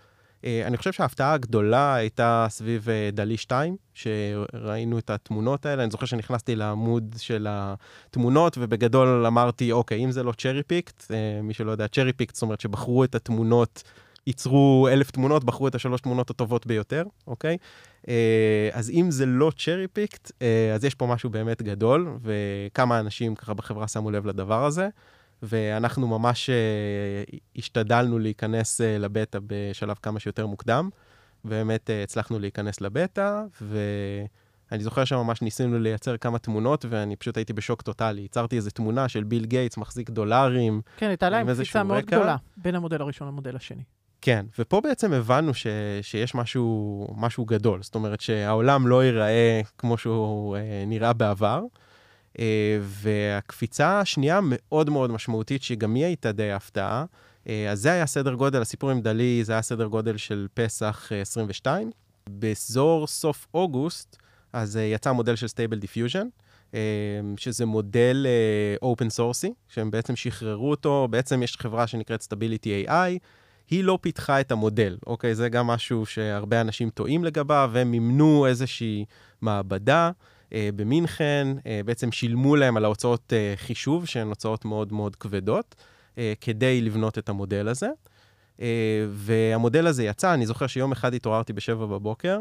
אה, 0.44 0.66
אני 0.66 0.76
חושב 0.76 0.92
שההפתעה 0.92 1.32
הגדולה 1.32 1.94
הייתה 1.94 2.46
סביב 2.48 2.88
אה, 2.88 3.10
דלי 3.12 3.36
2, 3.36 3.76
שראינו 3.94 4.98
את 4.98 5.10
התמונות 5.10 5.66
האלה. 5.66 5.82
אני 5.82 5.90
זוכר 5.90 6.06
שנכנסתי 6.06 6.56
לעמוד 6.56 7.14
של 7.18 7.46
התמונות, 7.50 8.58
ובגדול 8.60 9.26
אמרתי, 9.26 9.72
אוקיי, 9.72 10.04
אם 10.04 10.10
זה 10.10 10.22
לא 10.22 10.32
צ'רי 10.32 10.62
פיקט, 10.62 11.10
אה, 11.10 11.42
מי 11.42 11.54
שלא 11.54 11.70
יודע, 11.70 11.88
צ'רי 11.88 12.12
פיקט, 12.12 12.34
זאת 12.34 12.42
אומרת 12.42 12.60
שבחרו 12.60 13.04
את 13.04 13.14
התמונות, 13.14 13.82
ייצרו 14.26 14.88
אלף 14.92 15.10
תמונות, 15.10 15.44
בחרו 15.44 15.68
את 15.68 15.74
השלוש 15.74 16.00
תמונות 16.00 16.30
הטובות 16.30 16.66
ביותר, 16.66 17.04
אוקיי? 17.26 17.56
אז 18.72 18.90
אם 18.90 19.10
זה 19.10 19.26
לא 19.26 19.52
צ'רי 19.58 19.88
פיקט, 19.88 20.32
אז 20.74 20.84
יש 20.84 20.94
פה 20.94 21.06
משהו 21.06 21.30
באמת 21.30 21.62
גדול, 21.62 22.18
וכמה 22.22 23.00
אנשים 23.00 23.34
ככה 23.34 23.54
בחברה 23.54 23.88
שמו 23.88 24.10
לב 24.10 24.26
לדבר 24.26 24.64
הזה. 24.64 24.88
ואנחנו 25.44 26.08
ממש 26.08 26.50
uh, 26.50 27.36
השתדלנו 27.56 28.18
להיכנס 28.18 28.80
לבטא 28.80 29.38
בשלב 29.46 29.96
כמה 30.02 30.20
שיותר 30.20 30.46
מוקדם. 30.46 30.90
באמת 31.44 31.90
הצלחנו 32.04 32.38
להיכנס 32.38 32.80
לבטא, 32.80 33.42
ואני 33.60 34.82
זוכר 34.82 35.04
שממש 35.04 35.42
ניסינו 35.42 35.78
לייצר 35.78 36.16
כמה 36.16 36.38
תמונות, 36.38 36.84
ואני 36.88 37.16
פשוט 37.16 37.36
הייתי 37.36 37.52
בשוק 37.52 37.82
טוטאלי. 37.82 38.20
ייצרתי 38.20 38.56
איזו 38.56 38.70
תמונה 38.70 39.08
של 39.08 39.24
ביל 39.24 39.44
גייטס 39.44 39.76
מחזיק 39.76 40.10
דולרים. 40.10 40.80
כן, 40.96 41.08
הייתה 41.08 41.30
להם 41.30 41.54
קפיצה 41.54 41.82
מאוד. 41.82 42.04
גדולה 42.04 42.36
בין 42.56 42.74
המודל 42.74 43.00
הראשון 43.02 43.28
למודל 43.28 43.56
השני. 43.56 43.82
כן, 44.22 44.46
ופה 44.58 44.80
בעצם 44.80 45.12
הבנו 45.12 45.54
ש, 45.54 45.66
שיש 46.02 46.34
משהו, 46.34 47.06
משהו 47.16 47.44
גדול. 47.44 47.82
זאת 47.82 47.94
אומרת 47.94 48.20
שהעולם 48.20 48.86
לא 48.86 49.04
ייראה 49.04 49.60
כמו 49.78 49.98
שהוא 49.98 50.56
אה, 50.56 50.84
נראה 50.86 51.12
בעבר. 51.12 51.62
אה, 52.38 52.78
והקפיצה 52.80 54.00
השנייה 54.00 54.40
מאוד 54.42 54.90
מאוד 54.90 55.10
משמעותית, 55.10 55.62
שגם 55.62 55.94
היא 55.94 56.04
הייתה 56.04 56.32
די 56.32 56.52
הפתעה, 56.52 57.04
אה, 57.48 57.70
אז 57.70 57.80
זה 57.80 57.92
היה 57.92 58.06
סדר 58.06 58.34
גודל, 58.34 58.62
הסיפור 58.62 58.90
עם 58.90 59.00
DALL-E, 59.00 59.44
זה 59.44 59.52
היה 59.52 59.62
סדר 59.62 59.86
גודל 59.86 60.16
של 60.16 60.46
פסח 60.54 61.12
22. 61.20 61.86
אה, 61.86 61.92
באזור 62.30 63.06
סוף 63.06 63.46
אוגוסט, 63.54 64.16
אז 64.52 64.78
יצא 64.82 65.12
מודל 65.12 65.36
של 65.36 65.48
Stable 65.48 65.78
Diffusion, 65.78 66.26
שזה 67.36 67.66
מודל 67.66 68.26
open 68.82 69.10
source-י, 69.10 69.52
שהם 69.68 69.90
בעצם 69.90 70.16
שחררו 70.16 70.70
אותו, 70.70 71.08
בעצם 71.10 71.42
יש 71.42 71.56
חברה 71.56 71.86
שנקראת 71.86 72.22
Stability 72.22 72.88
AI, 72.88 73.18
היא 73.72 73.84
לא 73.84 73.98
פיתחה 74.00 74.40
את 74.40 74.52
המודל, 74.52 74.96
אוקיי? 75.06 75.34
זה 75.34 75.48
גם 75.48 75.66
משהו 75.66 76.06
שהרבה 76.06 76.60
אנשים 76.60 76.90
טועים 76.90 77.24
לגביו, 77.24 77.70
והם 77.72 77.90
מימנו 77.90 78.46
איזושהי 78.46 79.04
מעבדה. 79.40 80.10
אה, 80.52 80.68
במינכן, 80.76 81.48
אה, 81.66 81.80
בעצם 81.84 82.12
שילמו 82.12 82.56
להם 82.56 82.76
על 82.76 82.84
ההוצאות 82.84 83.32
אה, 83.32 83.54
חישוב, 83.56 84.06
שהן 84.06 84.28
הוצאות 84.28 84.64
מאוד 84.64 84.92
מאוד 84.92 85.16
כבדות, 85.16 85.74
כדי 86.40 86.80
לבנות 86.80 87.18
את 87.18 87.28
המודל 87.28 87.68
הזה. 87.68 87.88
והמודל 89.08 89.86
הזה 89.86 90.04
יצא, 90.04 90.34
אני 90.34 90.46
זוכר 90.46 90.66
שיום 90.66 90.92
אחד 90.92 91.14
התעוררתי 91.14 91.52
בשבע 91.52 91.86
בבוקר, 91.86 92.40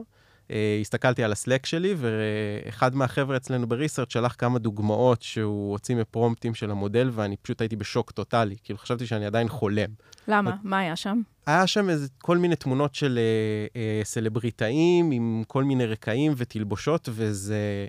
הסתכלתי 0.82 1.24
על 1.24 1.32
הסלק 1.32 1.66
שלי, 1.66 1.96
ואחד 1.98 2.96
מהחבר'ה 2.96 3.38
אצלנו 3.38 3.68
בריסרצ' 3.68 4.14
שלח 4.14 4.36
כמה 4.38 4.60
דוגמאות 4.60 5.22
שהוא 5.22 5.72
הוציא 5.72 5.96
מפרומפטים 5.96 6.56
של 6.56 6.72
המודל, 6.72 7.10
ואני 7.14 7.38
פשוט 7.38 7.62
הייתי 7.62 7.76
בשוק 7.76 8.12
טוטאלי, 8.12 8.56
כאילו 8.64 8.80
חשבתי 8.80 9.08
שאני 9.08 9.26
עדיין 9.26 9.50
חולם. 9.50 9.90
למה? 10.28 10.56
מה 10.64 10.80
היה 10.80 10.96
שם? 10.96 11.22
היה 11.46 11.68
שם 11.68 11.90
איזה, 11.90 12.08
כל 12.18 12.38
מיני 12.38 12.56
תמונות 12.56 12.96
של 12.96 13.20
אה, 13.20 13.82
אה, 13.82 14.02
סלבריטאים 14.04 15.12
עם 15.12 15.44
כל 15.48 15.64
מיני 15.64 15.86
רקעים 15.86 16.34
ותלבושות, 16.38 17.10
וזה 17.12 17.88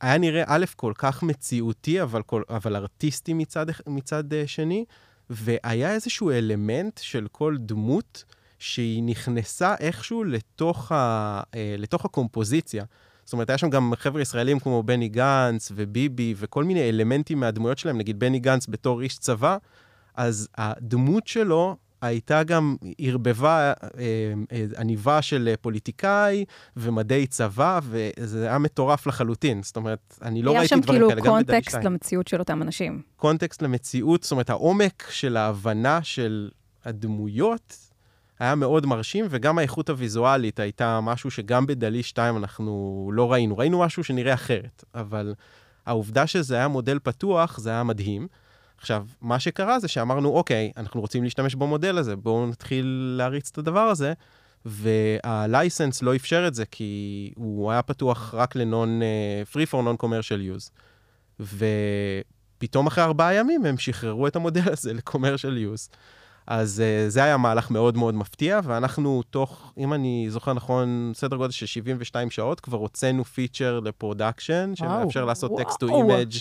היה 0.00 0.18
נראה, 0.18 0.42
א', 0.46 0.64
כל 0.76 0.92
כך 0.98 1.22
מציאותי, 1.22 2.02
אבל, 2.02 2.22
כל, 2.22 2.42
אבל 2.50 2.76
ארטיסטי 2.76 3.32
מצד, 3.32 3.66
מצד 3.86 4.32
אה, 4.34 4.46
שני, 4.46 4.84
והיה 5.30 5.92
איזשהו 5.92 6.30
אלמנט 6.30 6.98
של 7.02 7.26
כל 7.32 7.56
דמות 7.58 8.24
שהיא 8.58 9.02
נכנסה 9.02 9.74
איכשהו 9.80 10.24
לתוך, 10.24 10.92
ה, 10.92 11.40
אה, 11.54 11.74
לתוך 11.78 12.04
הקומפוזיציה. 12.04 12.84
זאת 13.24 13.32
אומרת, 13.32 13.50
היה 13.50 13.58
שם 13.58 13.70
גם 13.70 13.92
חבר'ה 13.96 14.22
ישראלים 14.22 14.58
כמו 14.58 14.82
בני 14.82 15.08
גנץ 15.08 15.72
וביבי, 15.74 16.34
וכל 16.36 16.64
מיני 16.64 16.88
אלמנטים 16.88 17.40
מהדמויות 17.40 17.78
שלהם, 17.78 17.98
נגיד 17.98 18.18
בני 18.18 18.38
גנץ 18.38 18.66
בתור 18.66 19.00
איש 19.00 19.18
צבא, 19.18 19.56
אז 20.14 20.48
הדמות 20.56 21.26
שלו 21.26 21.76
הייתה 22.02 22.42
גם, 22.42 22.76
ערבבה 22.98 23.72
אה, 23.82 24.04
אה, 24.52 24.64
עניבה 24.78 25.22
של 25.22 25.54
פוליטיקאי 25.60 26.44
ומדי 26.76 27.26
צבא, 27.26 27.80
וזה 27.82 28.48
היה 28.48 28.58
מטורף 28.58 29.06
לחלוטין. 29.06 29.62
זאת 29.62 29.76
אומרת, 29.76 30.18
אני 30.22 30.42
לא 30.42 30.56
ראיתי 30.56 30.74
דברים 30.74 30.84
כאילו 30.84 31.08
כאלה, 31.08 31.20
גם 31.20 31.24
בדלי 31.24 31.42
שתיים. 31.42 31.46
היה 31.46 31.56
שם 31.56 31.62
כאילו 31.62 31.62
קונטקסט 31.62 31.84
למציאות 31.84 32.28
של 32.28 32.38
אותם 32.38 32.62
אנשים. 32.62 33.02
קונטקסט 33.16 33.62
למציאות, 33.62 34.22
זאת 34.22 34.32
אומרת, 34.32 34.50
העומק 34.50 35.06
של 35.10 35.36
ההבנה 35.36 36.02
של 36.02 36.50
הדמויות 36.84 37.87
היה 38.38 38.54
מאוד 38.54 38.86
מרשים, 38.86 39.26
וגם 39.30 39.58
האיכות 39.58 39.90
הוויזואלית 39.90 40.60
הייתה 40.60 41.00
משהו 41.00 41.30
שגם 41.30 41.66
בדלי 41.66 42.02
2 42.02 42.36
אנחנו 42.36 43.10
לא 43.14 43.32
ראינו. 43.32 43.58
ראינו 43.58 43.80
משהו 43.80 44.04
שנראה 44.04 44.34
אחרת, 44.34 44.84
אבל 44.94 45.34
העובדה 45.86 46.26
שזה 46.26 46.54
היה 46.54 46.68
מודל 46.68 46.98
פתוח, 47.02 47.58
זה 47.58 47.70
היה 47.70 47.82
מדהים. 47.82 48.28
עכשיו, 48.78 49.06
מה 49.20 49.38
שקרה 49.38 49.80
זה 49.80 49.88
שאמרנו, 49.88 50.28
אוקיי, 50.28 50.72
אנחנו 50.76 51.00
רוצים 51.00 51.24
להשתמש 51.24 51.54
במודל 51.54 51.98
הזה, 51.98 52.16
בואו 52.16 52.46
נתחיל 52.46 53.14
להריץ 53.18 53.50
את 53.52 53.58
הדבר 53.58 53.80
הזה, 53.80 54.12
וה 54.64 54.95
license 54.95 56.02
לא 56.02 56.16
אפשר 56.16 56.44
את 56.48 56.54
זה, 56.54 56.64
כי 56.64 57.32
הוא 57.36 57.70
היה 57.70 57.82
פתוח 57.82 58.34
רק 58.34 58.56
לנון, 58.56 59.00
uh, 59.02 59.54
free 59.54 59.70
for 59.70 59.76
non-commercial 59.76 60.56
use. 60.56 60.70
ופתאום 61.40 62.86
אחרי 62.86 63.04
ארבעה 63.04 63.34
ימים 63.34 63.66
הם 63.66 63.78
שחררו 63.78 64.26
את 64.26 64.36
המודל 64.36 64.72
הזה 64.72 64.92
ל-commercial 64.96 65.74
use. 65.74 65.96
אז 66.50 66.82
uh, 66.82 67.10
זה 67.10 67.24
היה 67.24 67.36
מהלך 67.36 67.70
מאוד 67.70 67.96
מאוד 67.96 68.14
מפתיע, 68.14 68.60
ואנחנו 68.64 69.22
תוך, 69.22 69.72
אם 69.78 69.94
אני 69.94 70.26
זוכר 70.28 70.52
נכון, 70.52 71.12
סדר 71.14 71.36
גודל 71.36 71.52
של 71.52 71.66
72 71.66 72.30
שעות, 72.30 72.60
כבר 72.60 72.78
הוצאנו 72.78 73.24
פיצ'ר 73.24 73.80
ל 73.80 73.88
production, 73.88 74.72
שמאפשר 74.74 75.24
לעשות 75.24 75.52
text 75.58 75.80
to 75.80 75.88
image 75.88 76.32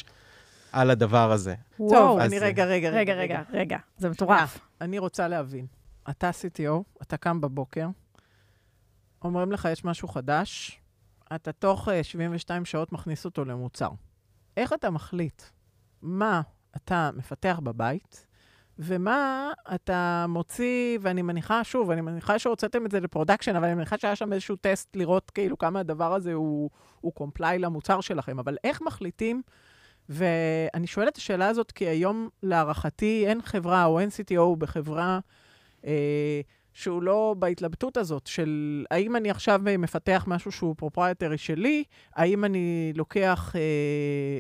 על 0.71 0.89
הדבר 0.89 1.31
הזה. 1.31 1.55
טוב, 1.77 2.19
אני 2.19 2.39
רגע, 2.39 2.65
רגע, 2.65 2.89
רגע, 2.89 3.13
רגע, 3.13 3.41
רגע, 3.53 3.77
זה 3.97 4.09
מטורף. 4.09 4.59
אני 4.81 4.99
רוצה 4.99 5.27
להבין. 5.27 5.65
אתה 6.09 6.29
CTO, 6.29 6.83
אתה 7.01 7.17
קם 7.17 7.41
בבוקר, 7.41 7.87
אומרים 9.21 9.51
לך, 9.51 9.67
יש 9.71 9.85
משהו 9.85 10.07
חדש, 10.07 10.79
אתה 11.35 11.51
תוך 11.51 11.87
72 12.01 12.65
שעות 12.65 12.91
מכניס 12.91 13.25
אותו 13.25 13.45
למוצר. 13.45 13.89
איך 14.57 14.73
אתה 14.73 14.89
מחליט 14.89 15.41
מה 16.01 16.41
אתה 16.75 17.09
מפתח 17.13 17.59
בבית, 17.63 18.26
ומה 18.79 19.51
אתה 19.75 20.25
מוציא, 20.29 20.97
ואני 21.01 21.21
מניחה, 21.21 21.63
שוב, 21.63 21.91
אני 21.91 22.01
מניחה 22.01 22.39
שהוצאתם 22.39 22.85
את 22.85 22.91
זה 22.91 22.99
ל 22.99 23.04
production, 23.04 23.55
אבל 23.55 23.65
אני 23.65 23.75
מניחה 23.75 23.97
שהיה 23.97 24.15
שם 24.15 24.33
איזשהו 24.33 24.55
טסט 24.55 24.95
לראות 24.95 25.31
כאילו 25.31 25.57
כמה 25.57 25.79
הדבר 25.79 26.13
הזה 26.13 26.33
הוא, 26.33 26.69
comply 27.13 27.59
למוצר 27.59 28.01
שלכם, 28.01 28.39
אבל 28.39 28.57
איך 28.63 28.81
מחליטים, 28.81 29.41
ואני 30.09 30.87
שואלת 30.87 31.11
את 31.11 31.17
השאלה 31.17 31.47
הזאת 31.47 31.71
כי 31.71 31.87
היום, 31.87 32.29
להערכתי, 32.43 33.23
אין 33.27 33.41
חברה 33.41 33.85
או 33.85 33.99
אין 33.99 34.09
CTO 34.09 34.55
בחברה 34.57 35.19
אה, 35.85 36.41
שהוא 36.77 37.03
לא 37.03 37.35
בהתלבטות 37.39 37.97
הזאת 37.97 38.27
של 38.27 38.85
האם 38.91 39.15
אני 39.15 39.29
עכשיו 39.29 39.61
מפתח 39.79 40.23
משהו 40.27 40.51
שהוא 40.51 40.75
proprietary 40.77 41.37
שלי, 41.37 41.83
האם 42.15 42.45
אני 42.45 42.93
לוקח 42.95 43.55
אה, 43.55 43.61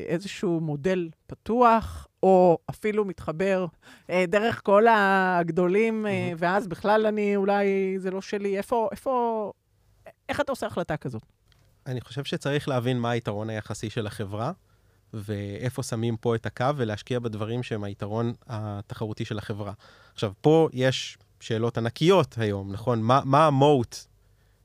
איזשהו 0.07 0.59
מודל 0.59 1.09
פתוח, 1.27 2.07
או 2.23 2.57
אפילו 2.69 3.05
מתחבר 3.05 3.65
אה, 4.09 4.25
דרך 4.27 4.61
כל 4.63 4.85
הגדולים, 4.89 6.07
אה, 6.07 6.31
ואז 6.37 6.67
בכלל 6.67 7.05
אני, 7.05 7.35
אולי 7.35 7.65
זה 7.99 8.11
לא 8.11 8.21
שלי. 8.21 8.57
איפה, 8.57 8.89
איפה, 8.91 9.51
איך 10.29 10.41
אתה 10.41 10.51
עושה 10.51 10.67
החלטה 10.67 10.97
כזאת? 10.97 11.23
אני 11.85 12.01
חושב 12.01 12.23
שצריך 12.23 12.67
להבין 12.67 12.99
מה 12.99 13.11
היתרון 13.11 13.49
היחסי 13.49 13.89
של 13.89 14.07
החברה, 14.07 14.51
ואיפה 15.13 15.83
שמים 15.83 16.17
פה 16.17 16.35
את 16.35 16.45
הקו, 16.45 16.65
ולהשקיע 16.75 17.19
בדברים 17.19 17.63
שהם 17.63 17.83
היתרון 17.83 18.33
התחרותי 18.47 19.25
של 19.25 19.37
החברה. 19.37 19.73
עכשיו, 20.13 20.31
פה 20.41 20.69
יש 20.73 21.17
שאלות 21.39 21.77
ענקיות 21.77 22.35
היום, 22.37 22.71
נכון? 22.71 23.01
מה, 23.01 23.21
מה 23.25 23.47
המוט 23.47 23.97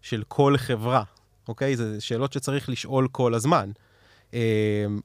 של 0.02 0.22
כל 0.28 0.56
חברה, 0.56 1.02
אוקיי? 1.48 1.76
זה 1.76 2.00
שאלות 2.00 2.32
שצריך 2.32 2.68
לשאול 2.68 3.08
כל 3.12 3.34
הזמן. 3.34 3.70
אמ, 4.32 4.38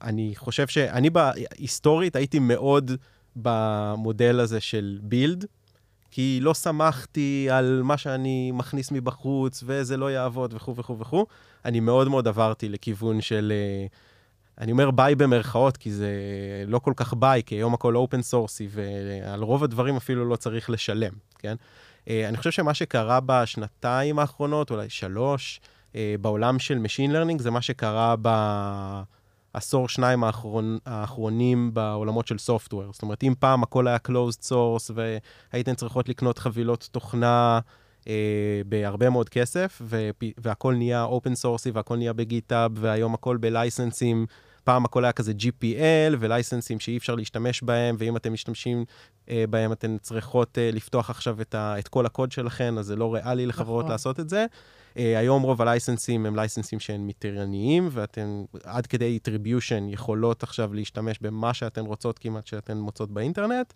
אני 0.02 0.32
חושב 0.36 0.66
שאני 0.66 1.10
היסטורית 1.58 2.16
הייתי 2.16 2.38
מאוד 2.38 2.90
במודל 3.36 4.40
הזה 4.40 4.60
של 4.60 4.98
build, 5.02 5.44
כי 6.10 6.38
לא 6.42 6.54
שמחתי 6.54 7.48
על 7.50 7.82
מה 7.84 7.96
שאני 7.96 8.50
מכניס 8.52 8.92
מבחוץ, 8.92 9.62
וזה 9.66 9.96
לא 9.96 10.10
יעבוד 10.10 10.54
וכו' 10.54 10.76
וכו' 10.76 10.98
וכו'. 10.98 11.26
אני 11.64 11.80
מאוד 11.80 12.08
מאוד 12.08 12.28
עברתי 12.28 12.68
לכיוון 12.68 13.20
של, 13.20 13.52
אה, 13.54 13.86
אני 14.58 14.72
אומר 14.72 14.90
buy 14.90 15.14
במרכאות, 15.14 15.76
כי 15.76 15.92
זה 15.92 16.10
לא 16.66 16.78
כל 16.78 16.92
כך 16.96 17.14
buy, 17.14 17.42
כי 17.46 17.54
היום 17.54 17.74
הכל 17.74 17.96
open 17.96 18.22
source-י, 18.22 18.68
ועל 18.70 19.42
רוב 19.42 19.64
הדברים 19.64 19.96
אפילו 19.96 20.24
לא 20.24 20.36
צריך 20.36 20.70
לשלם, 20.70 21.12
כן? 21.38 21.56
אה, 22.08 22.28
אני 22.28 22.36
חושב 22.36 22.50
שמה 22.50 22.74
שקרה 22.74 23.20
בשנתיים 23.26 24.18
האחרונות, 24.18 24.70
אולי 24.70 24.90
שלוש, 24.90 25.60
אה, 25.94 26.14
בעולם 26.20 26.58
של 26.58 26.78
Machine 26.84 27.10
Learning, 27.10 27.42
זה 27.42 27.50
מה 27.50 27.62
שקרה 27.62 28.14
ב... 28.22 28.28
עשור, 29.52 29.88
שניים 29.88 30.24
האחרון, 30.24 30.78
האחרונים 30.86 31.74
בעולמות 31.74 32.26
של 32.26 32.38
סופטוור. 32.38 32.92
זאת 32.92 33.02
אומרת, 33.02 33.22
אם 33.22 33.34
פעם 33.38 33.62
הכל 33.62 33.88
היה 33.88 33.98
closed 34.08 34.48
source 34.48 34.90
והייתן 34.94 35.74
צריכות 35.74 36.08
לקנות 36.08 36.38
חבילות 36.38 36.88
תוכנה 36.92 37.60
אה, 38.08 38.60
בהרבה 38.66 39.10
מאוד 39.10 39.28
כסף, 39.28 39.82
והכל 40.38 40.74
נהיה 40.74 41.06
open 41.06 41.44
source 41.44 41.70
והכל 41.72 41.96
נהיה 41.96 42.12
בגיטאב, 42.12 42.70
והיום 42.74 43.14
הכל 43.14 43.36
בלייסנסים. 43.36 44.26
פעם 44.68 44.84
הכל 44.84 45.04
היה 45.04 45.12
כזה 45.12 45.32
GPL 45.38 46.16
ולייסנסים 46.18 46.80
שאי 46.80 46.96
אפשר 46.96 47.14
להשתמש 47.14 47.62
בהם, 47.62 47.96
ואם 47.98 48.16
אתם 48.16 48.32
משתמשים 48.32 48.84
אה, 49.30 49.44
בהם, 49.50 49.72
אתן 49.72 49.96
צריכות 49.98 50.58
אה, 50.58 50.70
לפתוח 50.72 51.10
עכשיו 51.10 51.40
את, 51.40 51.54
ה, 51.54 51.78
את 51.78 51.88
כל 51.88 52.06
הקוד 52.06 52.32
שלכם, 52.32 52.76
אז 52.78 52.86
זה 52.86 52.96
לא 52.96 53.14
ריאלי 53.14 53.46
לחברות 53.46 53.84
נכון. 53.84 53.92
לעשות 53.92 54.20
את 54.20 54.28
זה. 54.28 54.46
אה, 54.98 55.18
היום 55.18 55.42
רוב 55.42 55.62
הלייסנסים 55.62 56.26
הם 56.26 56.36
לייסנסים 56.36 56.80
שהם 56.80 57.06
מטרניים, 57.06 57.88
ואתן 57.92 58.44
עד 58.64 58.86
כדי 58.86 59.18
attribution 59.24 59.82
יכולות 59.88 60.42
עכשיו 60.42 60.74
להשתמש 60.74 61.18
במה 61.20 61.54
שאתן 61.54 61.86
רוצות 61.86 62.18
כמעט 62.18 62.46
שאתן 62.46 62.78
מוצאות 62.78 63.10
באינטרנט. 63.10 63.72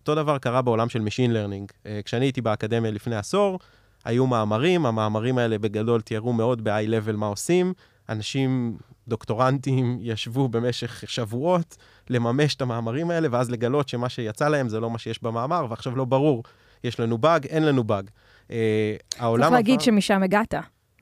אותו 0.00 0.14
דבר 0.14 0.38
קרה 0.38 0.62
בעולם 0.62 0.88
של 0.88 1.00
Machine 1.06 1.32
Learning. 1.32 1.72
אה, 1.86 2.00
כשאני 2.04 2.24
הייתי 2.24 2.40
באקדמיה 2.40 2.90
לפני 2.90 3.16
עשור, 3.16 3.58
היו 4.04 4.26
מאמרים, 4.26 4.86
המאמרים 4.86 5.38
האלה 5.38 5.58
בגדול 5.58 6.00
תיארו 6.00 6.32
מאוד 6.32 6.64
ב-high 6.64 6.88
level 6.88 7.16
מה 7.16 7.26
עושים. 7.26 7.72
אנשים, 8.08 8.76
דוקטורנטים, 9.08 9.98
ישבו 10.00 10.48
במשך 10.48 11.04
שבועות 11.06 11.76
לממש 12.10 12.54
את 12.54 12.62
המאמרים 12.62 13.10
האלה, 13.10 13.28
ואז 13.30 13.50
לגלות 13.50 13.88
שמה 13.88 14.08
שיצא 14.08 14.48
להם 14.48 14.68
זה 14.68 14.80
לא 14.80 14.90
מה 14.90 14.98
שיש 14.98 15.22
במאמר, 15.22 15.66
ועכשיו 15.70 15.96
לא 15.96 16.04
ברור, 16.04 16.42
יש 16.84 17.00
לנו 17.00 17.18
באג, 17.18 17.46
אין 17.46 17.62
לנו 17.62 17.84
באג. 17.84 18.10
אה, 18.50 18.96
העולם 19.18 19.42
צריך 19.42 19.52
להגיד. 19.52 19.80
שמשם 19.80 20.22
הגעת. 20.22 20.54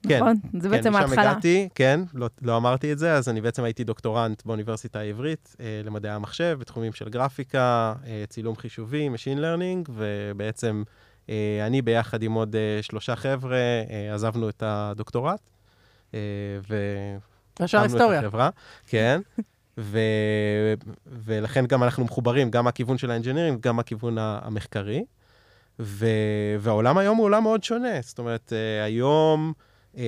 כן, 0.08 0.16
נכון? 0.20 0.36
זה 0.60 0.68
כן, 0.68 0.76
בעצם 0.76 0.94
ההתחלה. 0.94 1.16
כן, 1.16 1.20
משם 1.20 1.30
הגעתי, 1.30 1.68
כן, 1.74 2.00
לא, 2.14 2.28
לא 2.42 2.56
אמרתי 2.56 2.92
את 2.92 2.98
זה, 2.98 3.14
אז 3.14 3.28
אני 3.28 3.40
בעצם 3.40 3.64
הייתי 3.64 3.84
דוקטורנט 3.84 4.42
באוניברסיטה 4.46 4.98
העברית 4.98 5.56
אה, 5.60 5.80
למדעי 5.84 6.12
המחשב, 6.12 6.56
בתחומים 6.60 6.92
של 6.92 7.08
גרפיקה, 7.08 7.94
אה, 8.06 8.24
צילום 8.28 8.56
חישובי, 8.56 9.08
Machine 9.08 9.38
Learning, 9.38 9.90
ובעצם 9.90 10.82
אה, 11.30 11.66
אני 11.66 11.82
ביחד 11.82 12.22
עם 12.22 12.32
עוד 12.32 12.56
אה, 12.56 12.82
שלושה 12.82 13.16
חבר'ה 13.16 13.58
אה, 13.90 14.14
עזבנו 14.14 14.48
את 14.48 14.62
הדוקטורט, 14.66 15.40
אה, 16.14 16.18
ו... 16.68 16.76
ישר 17.64 17.80
היסטוריה. 17.80 18.20
כן. 18.86 19.20
ו... 19.78 19.98
ולכן 21.06 21.66
גם 21.66 21.82
אנחנו 21.82 22.04
מחוברים, 22.04 22.50
גם 22.50 22.64
מהכיוון 22.64 22.98
של 22.98 23.10
האנג'ינירים, 23.10 23.58
גם 23.60 23.76
מהכיוון 23.76 24.18
המחקרי. 24.18 25.04
ו... 25.80 26.06
והעולם 26.58 26.98
היום 26.98 27.16
הוא 27.16 27.24
עולם 27.24 27.42
מאוד 27.42 27.64
שונה. 27.64 28.00
זאת 28.00 28.18
אומרת, 28.18 28.52
uh, 28.52 28.84
היום 28.84 29.52
uh, 29.94 29.98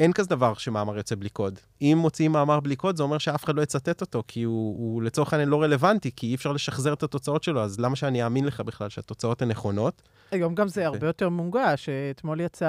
אין 0.00 0.12
כזה 0.12 0.28
דבר 0.28 0.54
שמאמר 0.54 0.96
יוצא 0.96 1.14
בלי 1.14 1.28
קוד. 1.28 1.58
אם 1.82 1.98
מוציאים 2.00 2.32
מאמר 2.32 2.60
בלי 2.60 2.76
קוד, 2.76 2.96
זה 2.96 3.02
אומר 3.02 3.18
שאף 3.18 3.44
אחד 3.44 3.54
לא 3.54 3.62
יצטט 3.62 4.00
אותו, 4.00 4.22
כי 4.28 4.42
הוא, 4.42 4.76
הוא 4.78 5.02
לצורך 5.02 5.32
העניין 5.32 5.48
לא 5.48 5.62
רלוונטי, 5.62 6.10
כי 6.16 6.26
אי 6.26 6.34
אפשר 6.34 6.52
לשחזר 6.52 6.92
את 6.92 7.02
התוצאות 7.02 7.42
שלו, 7.42 7.62
אז 7.62 7.80
למה 7.80 7.96
שאני 7.96 8.24
אאמין 8.24 8.44
לך 8.44 8.60
בכלל 8.60 8.88
שהתוצאות 8.88 9.42
הן 9.42 9.48
נכונות? 9.48 10.02
היום 10.30 10.54
גם 10.54 10.68
זה 10.68 10.86
הרבה 10.86 11.06
יותר 11.06 11.28
מונגש. 11.28 11.88
אתמול 12.10 12.40
יצא 12.40 12.66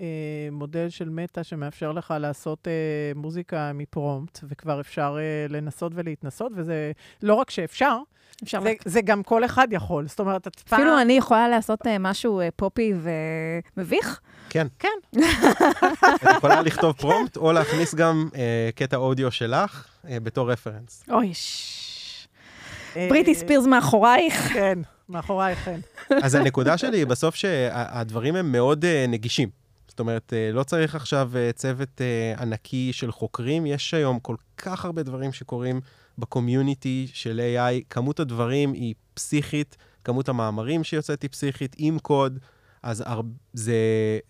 אה, 0.00 0.48
מודל 0.52 0.88
של 0.88 1.08
מטא 1.08 1.42
שמאפשר 1.42 1.92
לך 1.92 2.14
לעשות 2.20 2.68
אה, 2.68 2.72
מוזיקה 3.14 3.72
מפרומפט, 3.74 4.38
וכבר 4.48 4.80
אפשר 4.80 5.16
אה, 5.18 5.46
לנסות 5.48 5.92
ולהתנסות, 5.94 6.52
וזה 6.56 6.92
לא 7.22 7.34
רק 7.34 7.50
שאפשר, 7.50 7.98
אפשר 8.42 8.60
זה, 8.62 8.72
זה 8.84 9.00
גם 9.00 9.22
כל 9.22 9.44
אחד 9.44 9.68
יכול. 9.70 10.08
זאת 10.08 10.20
אומרת, 10.20 10.46
את 10.46 10.60
פעם... 10.60 10.80
אפילו 10.80 11.00
אני 11.00 11.12
יכולה 11.12 11.48
לעשות 11.48 11.82
uh, 11.82 11.90
משהו 12.00 12.40
uh, 12.40 12.44
פופי 12.56 12.92
ומביך? 13.76 14.20
כן. 14.50 14.66
כן. 14.78 14.88
את 16.14 16.36
יכולה 16.36 16.62
לכתוב 16.62 16.96
פרומפט, 16.96 17.36
או 17.36 17.52
להכניס 17.52 17.94
גם 17.94 18.28
uh, 18.32 18.36
קטע 18.74 18.96
אודיו 18.96 19.30
שלך 19.30 19.86
uh, 20.04 20.08
בתור 20.22 20.52
רפרנס. 20.52 21.04
אוי, 21.10 21.34
ש... 21.34 22.28
בריטי 22.94 23.34
ספירס 23.34 23.66
מאחורייך. 23.66 24.34
כן, 24.34 24.78
מאחורייך, 25.08 25.64
כן. 25.64 25.80
אז 26.22 26.34
הנקודה 26.34 26.78
שלי 26.78 26.98
היא 26.98 27.06
בסוף 27.06 27.34
שהדברים 27.34 28.36
הם 28.36 28.52
מאוד 28.52 28.84
uh, 28.84 29.10
נגישים. 29.10 29.48
זאת 29.88 30.00
אומרת, 30.00 30.32
לא 30.52 30.62
צריך 30.62 30.94
עכשיו 30.94 31.30
צוות 31.54 32.00
ענקי 32.38 32.92
של 32.92 33.12
חוקרים, 33.12 33.66
יש 33.66 33.94
היום 33.94 34.18
כל 34.18 34.36
כך 34.56 34.84
הרבה 34.84 35.02
דברים 35.02 35.32
שקורים 35.32 35.80
בקומיוניטי 36.20 37.06
של 37.12 37.40
AI, 37.56 37.84
כמות 37.90 38.20
הדברים 38.20 38.72
היא 38.72 38.94
פסיכית, 39.14 39.76
כמות 40.04 40.28
המאמרים 40.28 40.84
שיוצאת 40.84 41.22
היא 41.22 41.30
פסיכית, 41.30 41.76
עם 41.78 41.98
קוד, 41.98 42.38
אז 42.82 43.02
הר... 43.06 43.20
זה 43.52 43.74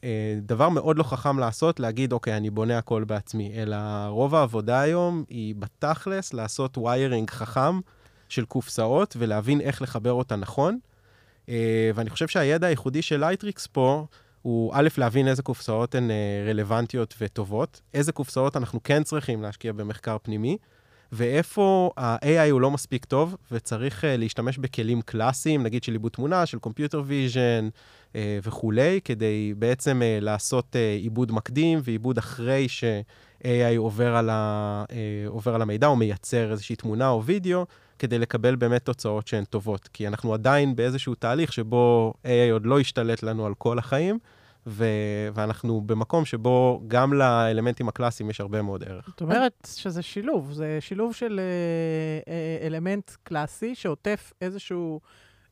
אה, 0.04 0.38
דבר 0.42 0.68
מאוד 0.68 0.98
לא 0.98 1.02
חכם 1.02 1.38
לעשות, 1.38 1.80
להגיד, 1.80 2.12
אוקיי, 2.12 2.36
אני 2.36 2.50
בונה 2.50 2.78
הכל 2.78 3.04
בעצמי, 3.04 3.52
אלא 3.54 3.76
רוב 4.08 4.34
העבודה 4.34 4.80
היום 4.80 5.24
היא 5.28 5.54
בתכלס 5.54 6.34
לעשות 6.34 6.78
ויירינג 6.78 7.30
חכם 7.30 7.80
של 8.28 8.44
קופסאות 8.44 9.16
ולהבין 9.18 9.60
איך 9.60 9.82
לחבר 9.82 10.12
אותה 10.12 10.36
נכון. 10.36 10.78
אה, 11.48 11.90
ואני 11.94 12.10
חושב 12.10 12.28
שהידע 12.28 12.66
הייחודי 12.66 13.02
של 13.02 13.20
לייטריקס 13.20 13.66
פה, 13.66 14.06
הוא 14.42 14.72
א', 14.74 14.88
להבין 14.98 15.28
איזה 15.28 15.42
קופסאות 15.42 15.94
הן 15.94 16.10
אה, 16.10 16.44
רלוונטיות 16.48 17.14
וטובות, 17.20 17.80
איזה 17.94 18.12
קופסאות 18.12 18.56
אנחנו 18.56 18.82
כן 18.82 19.02
צריכים 19.02 19.42
להשקיע 19.42 19.72
במחקר 19.72 20.16
פנימי, 20.22 20.56
ואיפה 21.12 21.90
ה-AI 21.96 22.50
הוא 22.50 22.60
לא 22.60 22.70
מספיק 22.70 23.04
טוב, 23.04 23.36
וצריך 23.52 24.04
uh, 24.04 24.06
להשתמש 24.18 24.58
בכלים 24.58 25.02
קלאסיים, 25.02 25.62
נגיד 25.62 25.84
של 25.84 25.92
עיבוד 25.92 26.12
תמונה, 26.12 26.46
של 26.46 26.58
Computer 26.66 26.94
Vision 26.94 27.70
uh, 28.12 28.16
וכולי, 28.42 29.00
כדי 29.04 29.54
בעצם 29.58 30.02
uh, 30.02 30.24
לעשות 30.24 30.76
עיבוד 31.00 31.32
מקדים 31.32 31.78
ועיבוד 31.82 32.18
אחרי 32.18 32.68
ש-AI 32.68 33.76
עובר, 33.76 34.16
על 34.16 34.30
ה, 34.30 34.84
עובר 35.26 35.54
על 35.54 35.62
המידע, 35.62 35.86
או 35.86 35.96
מייצר 35.96 36.52
איזושהי 36.52 36.76
תמונה 36.76 37.08
או 37.08 37.24
וידאו, 37.24 37.66
כדי 37.98 38.18
לקבל 38.18 38.56
באמת 38.56 38.84
תוצאות 38.84 39.28
שהן 39.28 39.44
טובות. 39.44 39.88
כי 39.92 40.08
אנחנו 40.08 40.34
עדיין 40.34 40.76
באיזשהו 40.76 41.14
תהליך 41.14 41.52
שבו 41.52 42.14
AI 42.24 42.52
עוד 42.52 42.66
לא 42.66 42.80
השתלט 42.80 43.22
לנו 43.22 43.46
על 43.46 43.54
כל 43.54 43.78
החיים, 43.78 44.18
ו- 44.66 45.28
ואנחנו 45.34 45.80
במקום 45.80 46.24
שבו 46.24 46.82
גם 46.88 47.12
לאלמנטים 47.12 47.88
הקלאסיים 47.88 48.30
יש 48.30 48.40
הרבה 48.40 48.62
מאוד 48.62 48.84
ערך. 48.84 49.08
זאת 49.08 49.20
אומרת 49.20 49.68
שזה 49.76 50.02
שילוב, 50.02 50.52
זה 50.52 50.78
שילוב 50.80 51.14
של 51.14 51.40
אה, 51.40 52.32
אה, 52.32 52.66
אלמנט 52.66 53.10
קלאסי 53.22 53.74
שעוטף 53.74 54.32
איזשהו 54.40 55.00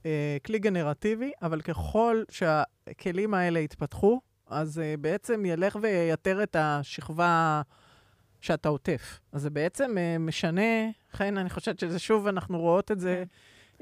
אה, 0.06 0.36
כלי 0.46 0.58
גנרטיבי, 0.58 1.32
אבל 1.42 1.60
ככל 1.60 2.22
שהכלים 2.30 3.34
האלה 3.34 3.58
יתפתחו, 3.58 4.20
אז 4.46 4.78
אה, 4.78 4.94
בעצם 5.00 5.44
ילך 5.46 5.76
וייתר 5.80 6.42
את 6.42 6.56
השכבה 6.58 7.62
שאתה 8.40 8.68
עוטף. 8.68 9.20
אז 9.32 9.42
זה 9.42 9.50
בעצם 9.50 9.98
אה, 9.98 10.18
משנה, 10.18 10.90
לכן 11.14 11.38
אני 11.38 11.50
חושבת 11.50 11.80
שזה 11.80 11.98
שוב, 11.98 12.26
אנחנו 12.26 12.58
רואות 12.58 12.92
את 12.92 13.00
זה. 13.00 13.24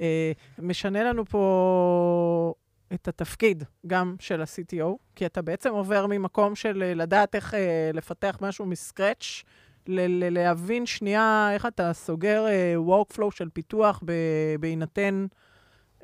אה, 0.00 0.32
משנה 0.58 1.04
לנו 1.04 1.24
פה 1.24 2.54
את 2.94 3.08
התפקיד 3.08 3.64
גם 3.86 4.16
של 4.20 4.40
ה-CTO, 4.40 4.86
כי 5.16 5.26
אתה 5.26 5.42
בעצם 5.42 5.70
עובר 5.72 6.06
ממקום 6.06 6.54
של 6.54 6.82
אה, 6.82 6.94
לדעת 6.94 7.34
איך 7.34 7.54
אה, 7.54 7.90
לפתח 7.94 8.38
משהו 8.40 8.66
מסקרץ', 8.66 9.42
ל- 9.86 10.24
ל- 10.24 10.34
להבין 10.34 10.86
שנייה 10.86 11.48
איך 11.52 11.66
אתה 11.66 11.92
סוגר 11.92 12.46
אה, 12.46 12.74
workflow 12.88 13.30
של 13.30 13.48
פיתוח 13.52 14.00
ב- 14.04 14.12
בהינתן 14.60 15.26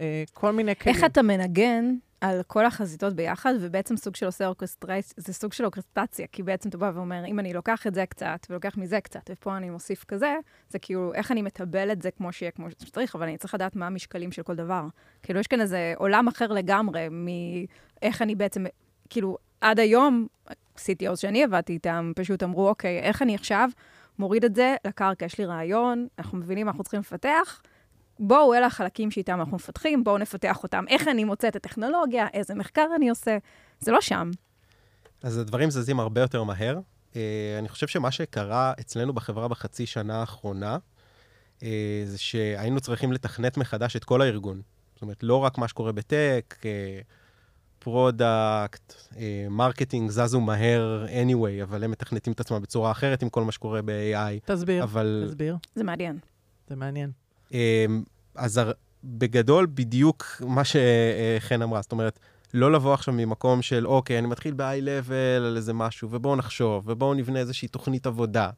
אה, 0.00 0.24
כל 0.34 0.52
מיני 0.52 0.76
כלים. 0.76 0.94
איך 0.94 1.04
אתה 1.04 1.22
מנגן 1.22 1.94
על 2.22 2.42
כל 2.46 2.66
החזיתות 2.66 3.14
ביחד, 3.14 3.54
ובעצם 3.60 3.96
סוג 3.96 4.16
של 4.16 4.26
עושה 4.26 4.46
אורקסטרציה, 4.46 5.14
זה 5.16 5.32
סוג 5.32 5.52
של 5.52 5.64
אורקסטרציה, 5.64 6.26
כי 6.32 6.42
בעצם 6.42 6.68
אתה 6.68 6.78
בא 6.78 6.90
ואומר, 6.94 7.26
אם 7.26 7.38
אני 7.38 7.52
לוקח 7.52 7.86
את 7.86 7.94
זה 7.94 8.06
קצת, 8.06 8.46
ולוקח 8.50 8.76
מזה 8.76 9.00
קצת, 9.00 9.20
ופה 9.30 9.56
אני 9.56 9.70
מוסיף 9.70 10.04
כזה, 10.04 10.36
זה 10.68 10.78
כאילו, 10.78 11.14
איך 11.14 11.32
אני 11.32 11.42
מטבל 11.42 11.92
את 11.92 12.02
זה 12.02 12.10
כמו 12.10 12.32
שיהיה 12.32 12.50
כמו 12.50 12.70
שצריך, 12.70 13.16
אבל 13.16 13.24
אני 13.24 13.38
צריך 13.38 13.54
לדעת 13.54 13.76
מה 13.76 13.86
המשקלים 13.86 14.32
של 14.32 14.42
כל 14.42 14.54
דבר. 14.54 14.84
כאילו, 15.22 15.40
יש 15.40 15.46
כאן 15.46 15.60
איזה 15.60 15.94
עולם 15.96 16.28
אחר 16.28 16.46
לגמרי 16.46 17.08
מאיך 17.10 18.22
אני 18.22 18.34
בעצם, 18.34 18.64
כאילו, 19.10 19.38
עד 19.60 19.80
היום, 19.80 20.26
CTOs 20.76 21.16
שאני 21.16 21.44
עבדתי 21.44 21.72
איתם, 21.72 22.12
פשוט 22.16 22.42
אמרו, 22.42 22.68
אוקיי, 22.68 22.98
איך 22.98 23.22
אני 23.22 23.34
עכשיו 23.34 23.70
מוריד 24.18 24.44
את 24.44 24.54
זה 24.54 24.76
לקרקע, 24.86 25.26
יש 25.26 25.38
לי 25.38 25.44
רעיון, 25.44 26.06
אנחנו 26.18 26.38
מבינים 26.38 26.66
מה 26.66 26.70
אנחנו 26.70 26.84
צריכים 26.84 27.00
לפתח, 27.00 27.62
בואו, 28.18 28.54
אלה 28.54 28.66
החלקים 28.66 29.10
שאיתם 29.10 29.40
אנחנו 29.40 29.56
מפתחים, 29.56 30.04
בואו 30.04 30.18
נפתח 30.18 30.62
אותם. 30.62 30.84
איך 30.88 31.08
אני 31.08 31.24
מוצא 31.24 31.48
את 31.48 31.56
הטכנולוגיה, 31.56 32.26
איזה 32.32 32.54
מחקר 32.54 32.86
אני 32.96 33.10
עושה. 33.10 33.38
זה 33.80 33.92
לא 33.92 34.00
שם. 34.00 34.30
אז 35.22 35.38
הדברים 35.38 35.70
זזים 35.70 36.00
הרבה 36.00 36.20
יותר 36.20 36.42
מהר. 36.42 36.78
Uh, 37.12 37.14
אני 37.58 37.68
חושב 37.68 37.86
שמה 37.86 38.10
שקרה 38.10 38.72
אצלנו 38.80 39.12
בחברה 39.12 39.48
בחצי 39.48 39.86
שנה 39.86 40.20
האחרונה, 40.20 40.78
uh, 41.58 41.62
זה 42.04 42.18
שהיינו 42.18 42.80
צריכים 42.80 43.12
לתכנת 43.12 43.56
מחדש 43.56 43.96
את 43.96 44.04
כל 44.04 44.22
הארגון. 44.22 44.62
זאת 44.94 45.02
אומרת, 45.02 45.22
לא 45.22 45.36
רק 45.36 45.58
מה 45.58 45.68
שקורה 45.68 45.92
ב 45.92 46.03
tech, 46.03 46.56
product, 47.78 48.92
uh, 49.12 49.16
marketing 49.50 50.10
זזו 50.10 50.40
מהר 50.40 51.06
anyway, 51.06 51.62
אבל 51.62 51.84
הם 51.84 51.90
מתכנתים 51.90 52.32
את 52.32 52.40
עצמם 52.40 52.62
בצורה 52.62 52.90
אחרת 52.90 53.22
עם 53.22 53.28
כל 53.28 53.44
מה 53.44 53.52
שקורה 53.52 53.82
ב-AI. 53.82 54.46
תסביר, 54.46 54.82
אבל... 54.82 55.24
תסביר. 55.28 55.56
זה 55.74 55.84
מעניין. 55.84 56.18
זה 56.68 56.76
מעניין. 56.76 57.21
Uh, 57.52 57.54
אז. 58.34 58.60
בגדול, 59.04 59.66
בדיוק 59.74 60.42
מה 60.46 60.62
שחן 60.64 61.62
אמרה, 61.62 61.82
זאת 61.82 61.92
אומרת, 61.92 62.18
לא 62.54 62.72
לבוא 62.72 62.94
עכשיו 62.94 63.14
ממקום 63.14 63.62
של, 63.62 63.86
אוקיי, 63.86 64.18
אני 64.18 64.26
מתחיל 64.26 64.54
ב-high-level 64.54 65.46
על 65.46 65.56
איזה 65.56 65.72
משהו, 65.72 66.08
ובואו 66.10 66.36
נחשוב, 66.36 66.84
ובואו 66.86 67.14
נבנה 67.14 67.38
איזושהי 67.38 67.68
תוכנית 67.68 68.06
עבודה. 68.06 68.50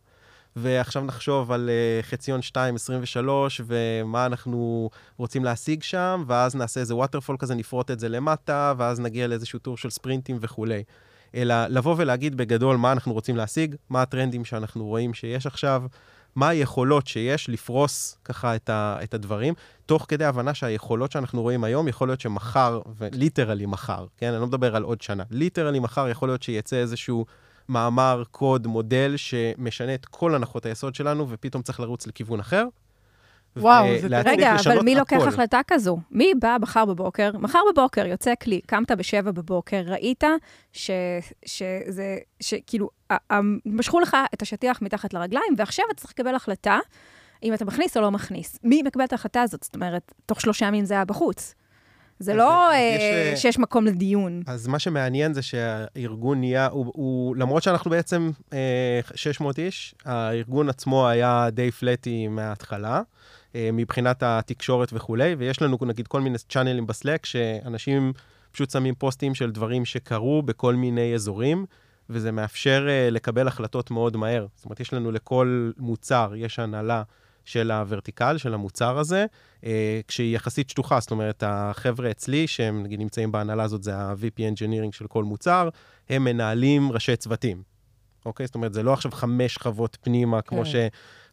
ועכשיו 0.57 1.05
נחשוב 1.05 1.53
על 1.53 1.71
uh, 1.71 2.07
חציון 2.07 2.43
2, 2.43 2.75
23, 2.75 3.61
ומה 3.67 4.27
אנחנו 4.27 4.91
רוצים 5.17 5.45
להשיג 5.45 5.83
שם, 5.83 6.25
ואז 6.27 6.55
נעשה 6.55 6.81
איזה 6.81 6.95
waterfall 6.95 7.37
כזה, 7.39 7.55
נפרוט 7.55 7.91
את 7.91 8.01
זה 8.01 8.09
למטה, 8.09 8.75
ואז 8.77 9.01
נגיע 9.01 9.27
לאיזשהו 9.27 9.59
טור 9.59 9.77
של 9.77 9.91
ספרינטים 9.91 10.39
וכולי. 10.41 10.83
אלא 11.35 11.67
לבוא 11.67 11.95
ולהגיד 11.99 12.37
בגדול 12.37 12.77
מה 12.77 12.93
אנחנו 12.93 13.13
רוצים 13.13 13.37
להשיג, 13.37 13.75
מה 13.91 14.03
הטרנדים 14.03 14.45
שאנחנו 14.45 14.85
רואים 14.85 15.15
שיש 15.15 15.47
עכשיו, 15.47 15.83
מה 16.37 16.49
היכולות 16.49 17.07
שיש 17.07 17.49
לפרוס 17.49 18.19
ככה 18.25 18.57
את, 18.57 18.71
ה, 18.71 18.97
את 19.03 19.15
הדברים, 19.15 19.55
תוך 19.87 20.07
כדי 20.09 20.25
הבנה 20.25 20.55
שהיכולות 20.55 21.13
שאנחנו 21.13 21.43
רואים 21.43 21.65
היום, 21.65 21.89
יכול 21.89 22.09
להיות 22.09 22.21
שמחר, 22.21 22.81
ו 22.99 23.05
literally 23.05 23.67
מחר, 23.67 24.07
כן? 24.17 24.33
אני 24.33 24.41
לא 24.41 24.47
מדבר 24.47 24.77
על 24.77 24.83
עוד 24.83 25.01
שנה, 25.03 25.25
literally 25.31 25.79
מחר 25.79 26.09
יכול 26.09 26.29
להיות 26.29 26.43
שיצא 26.43 26.77
איזשהו 26.77 27.27
מאמר, 27.69 28.23
קוד, 28.31 28.67
מודל, 28.67 29.15
שמשנה 29.17 29.95
את 29.95 30.07
כל 30.07 30.35
הנחות 30.35 30.67
היסוד 30.67 30.95
שלנו, 30.95 31.27
ופתאום 31.29 31.63
צריך 31.63 31.81
לרוץ 31.81 32.07
לכיוון 32.07 32.41
אחר. 32.41 32.65
וואו, 33.57 33.87
זה... 34.01 34.21
רגע, 34.25 34.57
אבל 34.65 34.83
מי 34.83 34.95
לוקח 34.95 35.17
הכל. 35.17 35.29
החלטה 35.29 35.61
כזו? 35.67 35.99
מי 36.11 36.33
בא 36.41 36.57
מחר 36.61 36.85
בבוקר? 36.85 37.31
מחר 37.39 37.59
בבוקר 37.73 38.07
יוצא 38.07 38.33
כלי, 38.43 38.61
קמת 38.67 38.91
בשבע 38.91 39.31
בבוקר, 39.31 39.83
ראית 39.87 40.25
ש, 40.73 40.91
שזה, 41.47 42.17
שכאילו, 42.41 42.89
משכו 43.67 44.01
לך 44.01 44.17
את 44.35 44.43
השטיח 44.43 44.83
מתחת 44.83 45.15
לרגליים, 45.15 45.55
ועכשיו 45.59 45.85
אתה 45.93 46.01
צריך 46.01 46.11
לקבל 46.11 46.35
החלטה 46.35 46.79
אם 47.43 47.55
אתה 47.55 47.65
מכניס 47.65 47.97
או 47.97 48.03
לא 48.03 48.11
מכניס. 48.11 48.59
מי 48.65 48.83
מקבל 48.83 49.05
את 49.05 49.13
ההחלטה 49.13 49.43
הזאת? 49.43 49.63
זאת 49.63 49.75
אומרת, 49.75 50.13
תוך 50.27 50.41
שלושה 50.41 50.67
ימים 50.67 50.85
זה 50.85 50.95
היה 50.95 51.05
בחוץ. 51.05 51.55
זה 52.19 52.35
לא 52.35 52.69
זה, 52.71 52.77
אה, 52.77 53.33
יש, 53.33 53.43
שיש 53.43 53.59
מקום 53.59 53.87
לדיון. 53.87 54.43
אז 54.47 54.67
מה 54.67 54.79
שמעניין 54.79 55.35
זה 55.35 55.43
שהארגון 55.43 56.41
נהיה, 56.41 56.67
הוא, 56.67 56.93
הוא, 56.95 57.37
למרות 57.37 57.63
שאנחנו 57.63 57.91
בעצם 57.91 58.31
אה, 58.53 59.01
600 59.15 59.59
איש, 59.59 59.95
הארגון 60.05 60.69
עצמו 60.69 61.09
היה 61.09 61.49
די 61.53 61.71
פלטי 61.71 62.29
מההתחלה. 62.29 63.03
אה, 63.55 63.71
מבחינת 63.73 64.23
התקשורת 64.23 64.89
וכולי, 64.93 65.35
ויש 65.39 65.63
לנו 65.63 65.79
נגיד 65.87 66.09
כל 66.09 66.21
מיני 66.21 66.39
צ'אנלים 66.49 66.87
בסלק, 66.87 67.27
שאנשים 67.27 68.13
פשוט 68.53 68.71
שמים 68.71 68.95
פוסטים 68.95 69.35
של 69.35 69.51
דברים 69.51 69.85
שקרו 69.85 70.43
בכל 70.43 70.75
מיני 70.75 71.15
אזורים, 71.15 71.67
וזה 72.11 72.33
מאפשר 72.33 72.87
uh, 72.87 73.11
לקבל 73.11 73.49
החלטות 73.49 73.91
מאוד 73.91 74.17
מהר. 74.17 74.47
זאת 74.57 74.65
אומרת, 74.65 74.81
יש 74.81 74.93
לנו 74.93 75.13
לכל 75.13 75.71
מוצר, 75.79 76.33
יש 76.37 76.59
הנהלה 76.59 77.03
של 77.45 77.71
ה 77.71 77.77
vertical, 77.77 78.39
של 78.39 78.55
המוצר 78.55 78.99
הזה, 78.99 79.27
uh, 79.61 79.65
כשהיא 80.09 80.37
יחסית 80.37 80.71
שטוחה, 80.71 81.01
זאת 81.01 81.11
אומרת, 81.11 81.43
החבר'ה 81.47 82.11
אצלי, 82.11 82.47
שהם 82.47 82.83
נגיד 82.83 83.01
נמצאים 83.01 83.33
בהנהלה 83.33 83.63
הזאת, 83.63 83.83
זה 83.83 83.97
ה-VP 83.97 84.39
Engineering 84.39 84.97
של 84.97 85.07
כל 85.07 85.25
מוצר, 85.25 85.69
הם 86.09 86.25
מנהלים 86.25 86.93
ראשי 86.93 87.17
צוותים. 87.17 87.63
אוקיי? 88.27 88.47
זאת 88.47 88.55
אומרת, 88.55 88.75
זה 88.75 88.83
לא 88.83 88.93
עכשיו 88.93 89.13
חמש 89.13 89.55
שכבות 89.55 89.99
פנימה, 90.01 90.43
כן. 90.43 90.49
כמו 90.49 90.67
ש... 90.67 90.75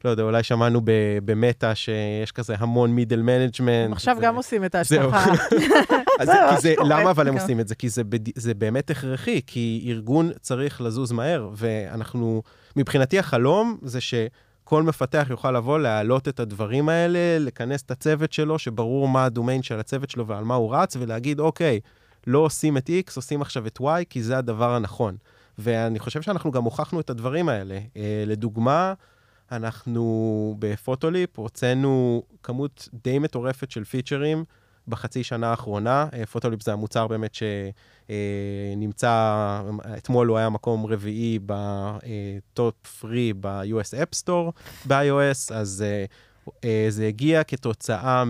לא 0.05 0.09
יודע, 0.09 0.23
אולי 0.23 0.43
שמענו 0.43 0.81
במטא 1.25 1.73
שיש 1.73 2.31
כזה 2.31 2.55
המון 2.57 2.91
middle 2.91 3.21
management. 3.21 3.91
עכשיו 3.91 4.17
גם 4.21 4.35
עושים 4.35 4.65
את 4.65 4.75
ההשטחה. 4.75 5.25
למה 6.85 7.11
אבל 7.11 7.27
הם 7.27 7.33
עושים 7.33 7.59
את 7.59 7.67
זה? 7.67 7.75
כי 7.75 7.87
זה 8.35 8.53
באמת 8.53 8.89
הכרחי, 8.89 9.41
כי 9.47 9.85
ארגון 9.87 10.31
צריך 10.41 10.81
לזוז 10.81 11.11
מהר, 11.11 11.49
ואנחנו, 11.53 12.41
מבחינתי 12.75 13.19
החלום 13.19 13.77
זה 13.81 14.01
ש... 14.01 14.13
כל 14.63 14.83
מפתח 14.83 15.27
יוכל 15.29 15.51
לבוא, 15.51 15.79
להעלות 15.79 16.27
את 16.27 16.39
הדברים 16.39 16.89
האלה, 16.89 17.19
לכנס 17.39 17.81
את 17.81 17.91
הצוות 17.91 18.33
שלו, 18.33 18.59
שברור 18.59 19.07
מה 19.07 19.25
הדומיין 19.25 19.63
של 19.63 19.79
הצוות 19.79 20.09
שלו 20.09 20.27
ועל 20.27 20.43
מה 20.43 20.55
הוא 20.55 20.75
רץ, 20.75 20.97
ולהגיד, 20.99 21.39
אוקיי, 21.39 21.79
לא 22.27 22.39
עושים 22.39 22.77
את 22.77 22.89
X, 22.89 23.13
עושים 23.15 23.41
עכשיו 23.41 23.67
את 23.67 23.79
Y, 23.81 23.85
כי 24.09 24.23
זה 24.23 24.37
הדבר 24.37 24.75
הנכון. 24.75 25.15
ואני 25.57 25.99
חושב 25.99 26.21
שאנחנו 26.21 26.51
גם 26.51 26.63
הוכחנו 26.63 26.99
את 26.99 27.09
הדברים 27.09 27.49
האלה. 27.49 27.79
אה, 27.97 28.23
לדוגמה, 28.27 28.93
אנחנו 29.51 30.55
ב 30.59 30.67
Photoleap 30.67 31.39
הוצאנו 31.39 32.23
כמות 32.43 32.89
די 33.03 33.19
מטורפת 33.19 33.71
של 33.71 33.83
פיצ'רים 33.83 34.43
בחצי 34.87 35.23
שנה 35.23 35.49
האחרונה. 35.49 36.07
אה, 36.13 36.25
Photoleap 36.25 36.63
זה 36.63 36.73
המוצר 36.73 37.07
באמת 37.07 37.35
שנמצא, 37.35 39.07
אה, 39.07 39.97
אתמול 39.97 40.27
הוא 40.27 40.37
היה 40.37 40.49
מקום 40.49 40.85
רביעי 40.85 41.39
ב 41.45 41.81
top 41.81 42.87
free 42.87 43.33
ב-US 43.39 43.93
App 44.03 44.23
Store 44.23 44.51
ב-iOS, 44.87 45.53
אז 45.53 45.85
זה 46.89 47.07
הגיע 47.07 47.43
כתוצאה 47.43 48.23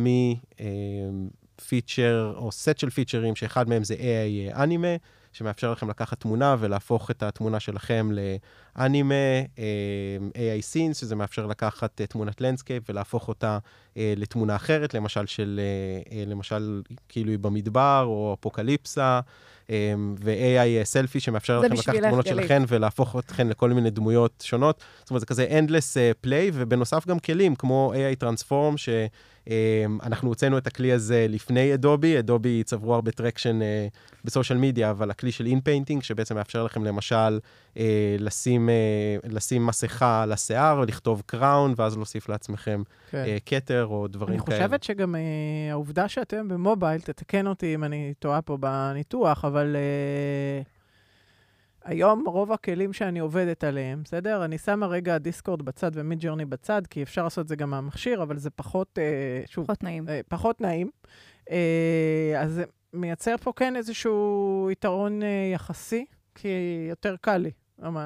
מ 1.58 1.67
feature 1.67 2.34
או 2.38 2.52
סט 2.52 2.78
של 2.78 2.90
features, 2.90 3.36
שאחד 3.36 3.70
מהם 3.70 3.84
זה 3.84 3.96
AI 3.96 4.56
Anime. 4.56 4.96
שמאפשר 5.34 5.72
לכם 5.72 5.90
לקחת 5.90 6.20
תמונה 6.20 6.56
ולהפוך 6.60 7.12
את 7.12 7.24
התמונה 7.24 7.60
שלכם 7.60 8.10
לאנימה, 8.12 9.16
אה, 9.60 10.18
AI 10.34 10.62
Scenes, 10.74 10.94
שזה 10.94 11.16
מאפשר 11.16 11.46
לקחת 11.46 12.02
אה, 12.02 12.08
תמונת 12.08 12.42
landscape 12.42 12.84
ולהפוך 12.90 13.28
אותה 13.28 13.58
אה, 13.98 14.14
לתמונה 14.18 14.56
אחרת, 14.56 14.94
למשל 14.94 15.26
של, 15.26 15.60
למשל 16.28 16.82
כאילו 17.10 17.32
היא 17.32 17.40
במדבר 17.40 18.04
או 18.06 18.36
אפוקליפסה, 18.40 19.20
ו-AI 20.20 20.84
Selfie 20.84 21.20
שמאפשר 21.20 21.60
לכם 21.60 21.74
לקחת 21.74 21.96
תמונות 21.96 22.28
שלכם 22.28 22.64
ולהפוך 22.68 23.16
אתכם 23.20 23.50
לכל 23.50 23.70
מיני 23.70 23.90
דמויות 23.90 24.44
שונות. 24.46 24.84
זאת 25.00 25.10
אומרת, 25.10 25.20
זה 25.20 25.26
כזה 25.26 25.60
endless 25.60 26.26
play, 26.26 26.52
ובנוסף 26.54 27.08
גם 27.08 27.20
כלים 27.20 27.56
כמו 27.56 27.94
AI 27.94 28.24
Transform, 28.24 28.78
ש... 28.78 28.90
אמ, 29.48 29.54
אנחנו 30.04 30.30
הוצאנו 30.30 30.58
את 30.58 30.68
הכלי 30.68 30.92
הזה 30.92 31.26
לפני 31.30 31.74
אדובי, 31.74 32.20
אדובי 32.20 32.64
צברו 32.64 32.96
הרבה 32.96 33.12
traction 33.12 33.60
uh, 33.62 33.66
ב 34.26 34.31
social 34.31 34.60
media, 34.60 34.92
אבל 34.92 35.12
הכלי 35.12 35.32
של 35.32 35.46
inpainting, 35.46 36.04
שבעצם 36.04 36.36
מאפשר 36.36 36.64
לכם 36.64 36.84
למשל 36.84 37.40
uh, 37.74 37.78
לשים, 38.20 38.70
uh, 38.70 39.28
לשים 39.34 39.66
מסכה 39.66 40.24
על 40.24 40.32
השיער, 40.32 40.80
ולכתוב 40.80 41.24
crown, 41.26 41.74
ואז 41.78 41.98
להוסיף 41.98 42.30
לעצמכם 42.30 42.84
כן. 43.12 43.26
כתר 43.46 43.86
או 43.86 44.08
דברים 44.08 44.40
כאלה. 44.40 44.58
אני 44.58 44.66
חושבת 44.66 44.84
שגם 44.84 45.16
uh, 45.16 45.18
העובדה 45.72 46.08
שאתם 46.08 46.48
ב 46.48 46.55
mobile, 46.55 47.02
תתקן 47.02 47.48
אותי 47.48 47.76
אם 47.76 47.84
אני 47.84 48.14
טועה 48.20 48.42
פה 48.42 48.58
בניתוח, 48.58 49.46
אבל... 49.46 49.76
היום 51.84 52.28
רוב 52.28 52.52
הכלים 52.52 52.94
שאני 52.94 53.20
עובדת 53.20 53.64
עליהם, 53.64 54.02
בסדר? 54.04 54.46
אני 54.46 54.58
שמה 54.58 54.88
רגע 54.88 55.18
Discord 55.18 55.62
בצד 55.62 55.92
ו 55.94 56.20
Midjourney 56.20 56.46
בצד, 56.46 56.82
כי 56.88 57.04
אפשר 57.04 57.24
לעשות 57.24 57.44
את 57.44 57.48
זה 57.48 57.56
גם 57.56 57.70
מהמכשיר, 57.70 58.24
אבל 58.24 58.38
זה 58.38 58.50
פחות, 58.50 59.00
אה, 59.00 59.44
שוב... 59.46 59.66
פחות 59.66 59.84
נעים. 59.84 60.10
אה, 60.10 60.22
פחות 60.28 60.62
נעים. 60.62 60.90
אה, 61.52 62.34
אז 62.40 62.52
זה 62.54 62.64
מייצר 62.94 63.38
פה 63.38 63.54
כן 63.56 63.76
איזשהו 63.76 64.70
יתרון 64.72 65.24
אה, 65.24 65.52
יחסי, 65.54 66.06
כי 66.36 66.48
יותר 66.90 67.16
קל 67.22 67.38
לי. 67.38 67.52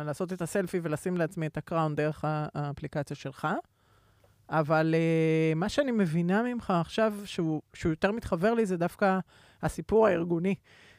לעשות 0.06 0.34
את 0.34 0.42
הסלפי 0.42 0.80
ולשים 0.84 1.18
לעצמי 1.18 1.48
את 1.48 1.58
ה 1.58 1.64
crown 1.64 1.96
דרך 1.96 2.26
האפליקציה 2.54 3.16
שלך. 3.16 3.48
אבל 4.50 4.96
uh, 4.96 5.56
מה 5.56 5.70
שאני 5.70 5.92
מבינה 5.92 6.44
ממך 6.44 6.74
עכשיו, 6.82 7.14
שהוא, 7.26 7.62
שהוא 7.74 7.90
יותר 7.90 8.12
מתחבר 8.12 8.54
לי, 8.54 8.66
זה 8.66 8.78
דווקא 8.78 9.20
הסיפור 9.62 10.08
הארגוני. 10.08 10.56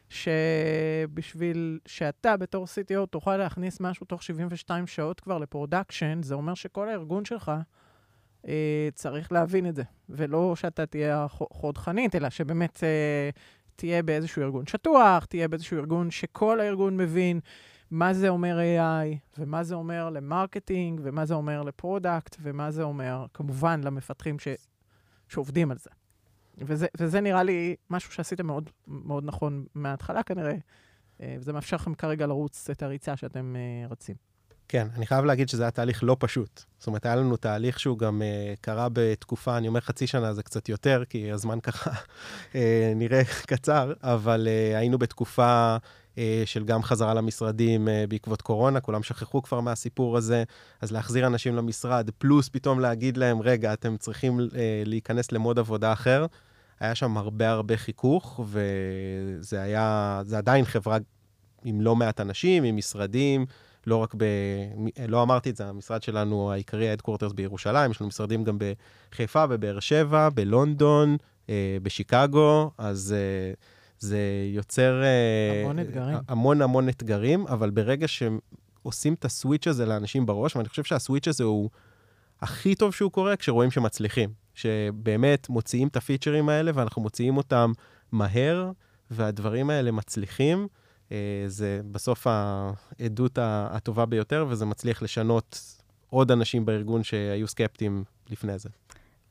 שבשביל 0.09 1.79
שאתה 1.87 2.37
בתור 2.37 2.65
CTO 2.65 3.07
תוכל 3.07 3.37
להכניס 3.37 3.81
משהו 3.81 4.07
תוך 4.07 4.23
72 4.23 4.87
שעות 4.87 5.21
כבר 5.21 5.39
ל 5.39 5.46
production, 5.46 6.23
זה 6.23 6.35
אומר 6.35 6.55
שכל 6.55 6.89
הארגון 6.89 7.25
שלך 7.25 7.53
אה, 8.49 8.89
צריך 8.95 9.33
להבין 9.33 9.69
את 9.69 9.75
זה. 9.75 9.83
ולא 10.09 10.57
שאתה 10.57 10.87
תהיה 10.87 11.27
חודחנית, 11.31 12.15
אלא 12.15 12.31
שבאמת 12.31 12.85
אה, 12.85 13.31
תהיה 13.77 14.03
באיזשהו 14.03 14.43
ארגון 14.43 14.67
שטוח, 14.67 15.25
תהיה 15.25 15.49
באיזשהו 15.49 15.79
ארגון 15.79 16.11
שכל 16.11 16.61
הארגון 16.61 16.97
מבין 16.97 17.41
מה 17.91 18.15
זה 18.15 18.29
אומר 18.29 18.59
AI, 18.59 19.17
ומה 19.39 19.65
זה 19.65 19.75
אומר 19.75 20.11
ל 20.11 20.19
marketing, 20.19 21.01
ומה 21.05 21.27
זה 21.27 21.35
אומר 21.35 21.63
ל 21.63 21.71
product, 21.71 22.37
ומה 22.43 22.71
זה 22.71 22.83
אומר, 22.83 23.27
כמובן, 23.35 23.81
למפתחים 23.85 24.39
ש... 24.39 24.49
שעובדים 25.29 25.71
על 25.71 25.79
זה. 25.79 25.91
וזה, 26.59 26.87
וזה 26.99 27.21
נראה 27.21 27.43
לי 27.43 27.77
משהו 27.91 28.13
שעשיתם 28.13 28.47
מאוד, 28.47 28.71
מאוד 28.87 29.25
נכון 29.25 29.65
מההתחלה 29.75 30.23
כנראה, 30.23 30.55
אה, 31.21 31.37
וזה 31.39 31.53
מאפשר 31.53 31.77
לכם 31.77 31.95
כרגע 31.95 32.27
לרוץ 32.27 32.71
את 32.71 32.83
הריצה 32.83 33.17
שאתם 33.17 33.57
uh, 33.57 33.93
רצים. 33.93 34.15
כן, 34.69 34.87
אני 34.97 35.07
חייב 35.07 35.25
להגיד 35.25 35.49
שזה 35.49 35.63
היה 35.63 35.71
תהליך 35.71 36.05
לא 36.05 36.17
פשוט. 36.19 36.63
זאת 36.79 36.87
אומרת, 36.87 37.07
היה 37.07 37.17
לנו 37.17 37.37
תהליך 37.37 37.81
שהוא 37.81 37.99
גם 37.99 38.23
uh, 38.23 38.57
קרה 38.61 38.89
בתקופה, 38.93 39.57
אני 39.57 39.69
אומר 39.69 39.81
חצי 39.81 40.07
שנה, 40.07 40.35
זה 40.35 40.43
קצת 40.43 40.69
יותר, 40.69 41.03
כי 41.09 41.33
הזמן 41.33 41.61
ככה 41.61 41.91
uh, 42.53 42.57
נראה 42.97 43.23
קצר, 43.47 43.93
אבל 44.03 44.49
uh, 44.49 44.77
היינו 44.77 44.99
בתקופה 44.99 45.77
uh, 46.15 46.19
של 46.45 46.65
גם 46.65 46.83
חזרה 46.83 47.15
למשרדים 47.15 47.89
uh, 47.89 47.91
בעקבות 48.09 48.43
קורונה, 48.43 48.81
כולם 48.81 49.03
שכחו 49.03 49.43
כבר 49.43 49.61
מהסיפור 49.61 50.17
הזה, 50.17 50.45
אז 50.81 50.93
להחזיר 50.93 51.27
אנשים 51.27 51.57
למשרד, 51.57 52.11
פלוס 52.19 52.49
פתאום 52.49 52.81
להגיד 52.81 53.17
להם, 53.17 53.43
רגע, 53.43 53.73
אתם 53.73 53.97
צריכים 53.97 54.41
uh, 54.41 54.53
להיכנס 54.85 55.33
למוד 55.33 55.59
עבודה 55.59 55.93
אחר. 55.93 56.27
היה 56.81 56.95
שם 56.95 57.17
הרבה 57.17 57.51
הרבה 57.51 57.77
חיכוך, 57.77 58.41
וזה 58.47 59.63
היה, 59.63 60.21
זה 60.25 60.39
עדיין 60.39 60.65
חברה 60.65 60.99
עם 61.65 61.81
לא 61.81 61.97
מעט 61.97 62.21
אנשים, 62.21 62.65
עם 62.65 62.77
משרדים, 62.77 63.47
לא 63.87 63.97
רק 63.97 64.15
ב... 64.17 64.25
לא 65.09 65.23
אמרתי 65.23 65.51
את 65.51 65.57
זה, 65.57 65.67
המשרד 65.67 66.03
שלנו 66.03 66.53
העיקרי, 66.53 66.91
ה-Headquarters 66.91 67.35
בירושלים, 67.35 67.91
יש 67.91 68.01
לנו 68.01 68.09
משרדים 68.09 68.45
גם 68.45 68.59
בחיפה, 69.11 69.47
בבאר 69.47 69.81
שבע, 69.81 70.29
בלונדון, 70.35 71.17
אה, 71.49 71.77
בשיקגו, 71.83 72.71
אז 72.79 73.15
אה, 73.17 73.53
זה 73.99 74.19
יוצר... 74.55 75.03
אה, 75.03 75.61
המון 75.63 75.79
אתגרים. 75.79 76.19
המון 76.29 76.63
המון 76.63 76.89
אתגרים, 76.89 77.47
אבל 77.47 77.71
ברגע 77.71 78.07
שעושים 78.09 79.15
את 79.15 79.25
הסוויץ' 79.25 79.67
הזה 79.67 79.87
לאנשים 79.87 80.27
בראש, 80.27 80.57
ואני 80.57 80.69
חושב 80.69 80.85
שהסוויץ' 80.85 81.29
הזה 81.29 81.45
הוא 81.45 81.71
הכי 82.41 82.75
טוב 82.75 82.93
שהוא 82.95 83.13
קורה 83.13 83.37
כשרואים 83.37 83.71
שמצליחים. 83.71 84.46
שבאמת 84.57 85.49
מוציאים 85.49 85.89
את 85.89 85.97
הפיצ'רים 85.97 86.49
האלה, 86.49 86.73
ואנחנו 86.75 87.03
מוציאים 87.03 87.37
אותם 87.37 87.73
מהר, 88.13 88.71
והדברים 89.11 89.71
האלה 89.71 89.91
מצליחים. 89.91 90.69
אה, 91.13 91.45
זה 91.47 91.81
בסוף 91.91 92.27
העדות 92.27 93.39
הטובה 93.43 94.07
ביותר, 94.07 94.47
וזה 94.49 94.65
מצליח 94.65 95.03
לשנות 95.03 95.61
עוד 96.11 96.31
אנשים 96.31 96.67
בארגון 96.67 97.03
שהיו 97.03 97.49
סקפטיים 97.49 98.05
לפני 98.31 98.59
זה. 98.59 98.69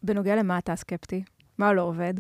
בנוגע 0.04 0.36
למה 0.36 0.58
אתה 0.58 0.76
סקפטי? 0.76 1.24
מה 1.58 1.74
לא 1.74 1.82
עובד? 1.82 2.14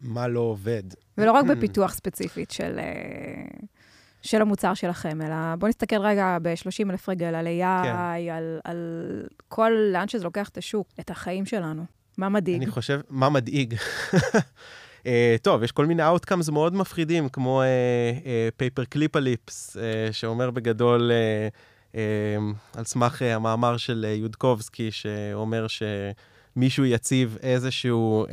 מה 0.00 0.28
לא 0.28 0.40
עובד? 0.40 0.82
ולא 1.18 1.32
רק 1.32 1.44
בפיתוח 1.50 1.94
ספציפית 1.94 2.50
של, 2.50 2.78
אה, 2.78 3.66
של 4.22 4.42
המוצר 4.42 4.74
שלכם, 4.74 5.22
אלא 5.22 5.56
בואו 5.58 5.68
נסתכל 5.68 6.00
רגע 6.00 6.38
ב-30 6.42 6.90
אלף 6.90 7.08
רגל 7.08 7.34
על 7.34 7.46
AI, 7.46 7.84
כן. 7.84 8.30
על, 8.30 8.60
על 8.64 8.78
כל, 9.48 9.72
לאן 9.92 10.08
שזה 10.08 10.24
לוקח 10.24 10.48
את 10.48 10.58
השוק, 10.58 10.88
את 11.00 11.10
החיים 11.10 11.46
שלנו. 11.46 11.99
מה 12.20 12.28
מדאיג? 12.28 12.56
אני 12.62 12.66
חושב, 12.70 13.00
מה 13.10 13.28
מדאיג? 13.28 13.74
Uh, 13.74 15.06
טוב, 15.42 15.62
יש 15.62 15.72
כל 15.72 15.86
מיני 15.86 16.02
Outcomes 16.08 16.50
מאוד 16.52 16.74
מפחידים, 16.74 17.28
כמו 17.28 17.62
paperclips, 18.56 19.76
שאומר 20.12 20.50
בגדול, 20.50 21.10
uh, 21.10 21.92
uh, 21.92 22.78
על 22.78 22.84
סמך 22.84 23.22
uh, 23.22 23.24
המאמר 23.24 23.76
של 23.76 24.06
uh, 24.08 24.20
יודקובסקי, 24.20 24.90
שאומר 24.90 25.66
שמישהו 25.68 26.84
יציב 26.84 27.36
איזשהו, 27.42 28.26
uh, 28.26 28.30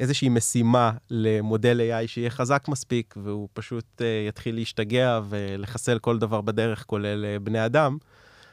איזושהי 0.00 0.28
משימה 0.28 0.92
למודל 1.10 1.80
AI 1.80 2.06
שיהיה 2.06 2.30
חזק 2.30 2.64
מספיק, 2.68 3.14
והוא 3.22 3.48
פשוט 3.52 3.84
uh, 3.98 4.28
יתחיל 4.28 4.54
להשתגע 4.54 5.20
ולחסל 5.28 5.98
כל 5.98 6.18
דבר 6.18 6.40
בדרך, 6.40 6.84
כולל 6.86 7.24
uh, 7.24 7.44
בני 7.44 7.66
אדם. 7.66 7.98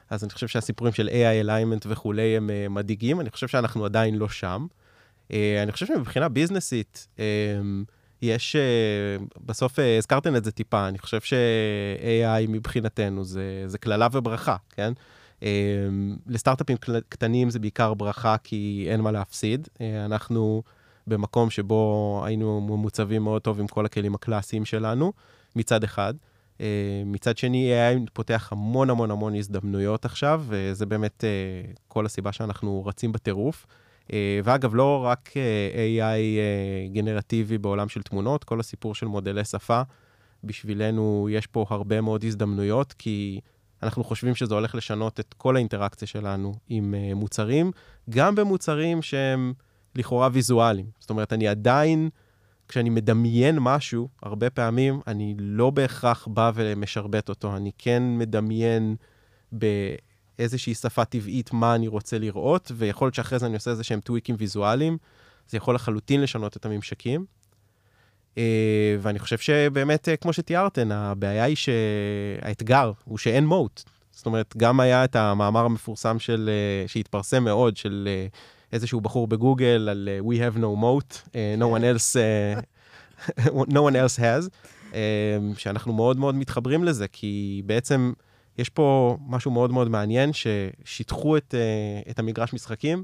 אז 0.10 0.24
אני 0.24 0.32
חושב 0.32 0.48
שהסיפורים 0.48 0.94
של 0.94 1.10
AI 1.10 1.46
alignment 1.46 1.86
וכולי 1.88 2.38
הם 2.38 2.50
uh, 2.50 2.70
מדאיגים, 2.70 3.22
אני 3.22 3.30
חושב 3.30 3.48
שאנחנו 3.48 3.86
עדיין 3.86 4.16
לא 4.16 4.30
שם. 4.30 4.68
Uh, 5.30 5.34
אני 5.64 5.72
חושב 5.72 5.86
שמבחינה 5.86 6.30
ביזנסית, 6.30 7.08
uh, 7.18 7.20
יש, 8.22 8.56
uh, 8.56 9.24
בסוף 9.46 9.80
הזכרתם 9.98 10.36
את 10.36 10.44
זה 10.44 10.52
טיפה, 10.52 10.88
אני 10.88 11.00
חושב 11.00 11.22
ש-AI 11.22 12.48
מבחינתנו 12.50 13.24
זה, 13.24 13.78
קללה 13.80 14.08
וברכה, 14.12 14.56
כן? 14.70 14.94
Uh, 15.40 15.44
לסטארט-אפים 16.28 16.78
קטנים 17.10 17.50
זה 17.50 17.60
בעיקר 17.60 17.94
ברכה 17.94 18.36
כי 18.44 18.88
אין 18.90 19.02
מה 19.02 19.12
להפסיד. 19.12 19.68
אנחנו 20.06 20.64
במקום 21.08 21.50
שבו 21.50 22.22
היינו 22.26 22.62
ממוצבים 22.62 23.24
מאוד 23.24 23.42
טוב 23.42 23.60
עם 23.60 23.68
כל 23.68 23.86
הכלים 23.86 24.16
הקלאסיים 24.16 24.66
שלנו, 24.66 25.14
מצד 25.56 25.84
אחד. 25.84 26.14
אה, 26.62 27.04
מצד 27.06 27.38
שני, 27.38 27.72
AI 27.74 28.10
פותח 28.14 28.50
המון 28.52 28.90
המון 28.90 29.12
המון 29.12 29.36
הזדמנויות 29.36 30.06
עכשיו, 30.06 30.44
וזה 30.48 30.86
באמת 30.86 31.24
אה, 31.24 31.72
כל 31.88 32.06
הסיבה 32.06 32.32
שאנחנו 32.32 32.86
רצים 32.86 33.12
בטירוף. 33.12 33.66
אה, 34.14 34.40
ואגב, 34.44 34.76
לא 34.76 35.06
רק 35.06 35.30
AI 35.94 36.92
גנרטיבי 36.94 37.58
בעולם 37.58 37.90
של 37.90 38.02
תמונות, 38.02 38.44
כל 38.44 38.60
הסיפור 38.60 38.96
של 38.96 39.06
מודלי 39.06 39.46
שפה, 39.46 39.82
בשבילנו 40.44 41.28
יש 41.32 41.48
פה 41.48 41.66
הרבה 41.70 42.02
מאוד 42.02 42.24
הזדמנויות, 42.24 42.94
כי 42.94 43.40
אנחנו 43.84 44.04
חושבים 44.04 44.36
שזה 44.36 44.56
הולך 44.56 44.76
לשנות 44.76 45.20
את 45.20 45.34
כל 45.38 45.56
האינטראקציה 45.56 46.08
שלנו 46.08 46.54
עם 46.70 46.96
מוצרים, 47.16 47.72
גם 48.10 48.36
במוצרים 48.36 49.02
שהם 49.02 49.54
לכאורה 49.96 50.30
ויזואליים. 50.32 50.86
זאת 51.00 51.10
אומרת, 51.10 51.34
אני 51.34 51.48
עדיין... 51.48 52.10
כשאני 52.68 52.90
מדמיין 52.90 53.58
משהו, 53.60 54.10
הרבה 54.24 54.50
פעמים 54.50 55.02
אני 55.08 55.36
לא 55.40 55.70
בהכרח 55.70 56.28
בא 56.28 56.52
ומשרבט 56.56 57.30
אותו, 57.30 57.56
אני 57.56 57.72
כן 57.78 58.04
מדמיין 58.18 58.96
באיזושהי 59.52 60.74
שפה 60.74 61.06
טבעית 61.06 61.54
מה 61.54 61.76
אני 61.76 61.88
רוצה 61.88 62.18
לראות, 62.20 62.72
ויכול 62.76 63.06
להיות 63.06 63.16
שאחרי 63.16 63.40
זה 63.40 63.46
אני 63.46 63.56
עושה 63.56 63.72
איזה 63.72 63.84
שהם 63.84 64.00
טוויקים 64.00 64.36
ויזואליים, 64.40 64.98
זה 65.48 65.58
יכול 65.58 65.76
לחלוטין 65.76 66.22
לשנות 66.22 66.58
את 66.58 66.66
הממשקים. 66.66 67.26
Uh, 68.36 68.38
ואני 69.00 69.20
חושב 69.20 69.38
שבאמת, 69.38 70.08
uh, 70.08 70.18
כמו 70.18 70.34
שתיארתן, 70.34 70.92
הבעיה 70.92 71.44
היא 71.44 71.56
שהאתגר 71.56 72.92
הוא 73.04 73.18
שאין 73.18 73.46
מוט. 73.46 73.84
זאת 74.12 74.26
אומרת, 74.26 74.54
גם 74.58 74.80
היה 74.80 75.04
את 75.04 75.16
המאמר 75.16 75.66
המפורסם 75.66 76.20
של, 76.20 76.50
uh, 76.86 76.88
שהתפרסם 76.90 77.44
מאוד, 77.44 77.78
של 77.78 78.08
איזשהו 78.76 79.02
בחור 79.02 79.28
בגוגל 79.28 79.88
על 79.92 80.10
uh, 80.22 80.26
We 80.26 80.38
have 80.38 80.58
no 80.58 80.82
moat, 80.82 81.30
uh, 81.30 81.34
no 81.60 81.66
one 81.66 81.84
else, 81.84 82.16
uh, 82.16 83.42
no 83.78 83.82
one 83.90 83.96
else 83.96 84.20
has, 84.20 84.50
uh, 84.92 84.96
שאנחנו 85.58 85.94
מאוד 85.94 86.20
מאוד 86.20 86.36
מתחברים 86.36 86.84
לזה, 86.84 87.08
כי 87.08 87.62
בעצם 87.66 88.14
יש 88.58 88.70
פה 88.70 89.18
משהו 89.28 89.52
מאוד 89.52 89.72
מאוד 89.72 89.90
מעניין, 89.90 90.32
ששיטחו 90.34 91.38
את, 91.38 91.54
uh, 91.54 92.10
את 92.10 92.20
המגרש 92.20 92.54
משחקים. 92.54 93.04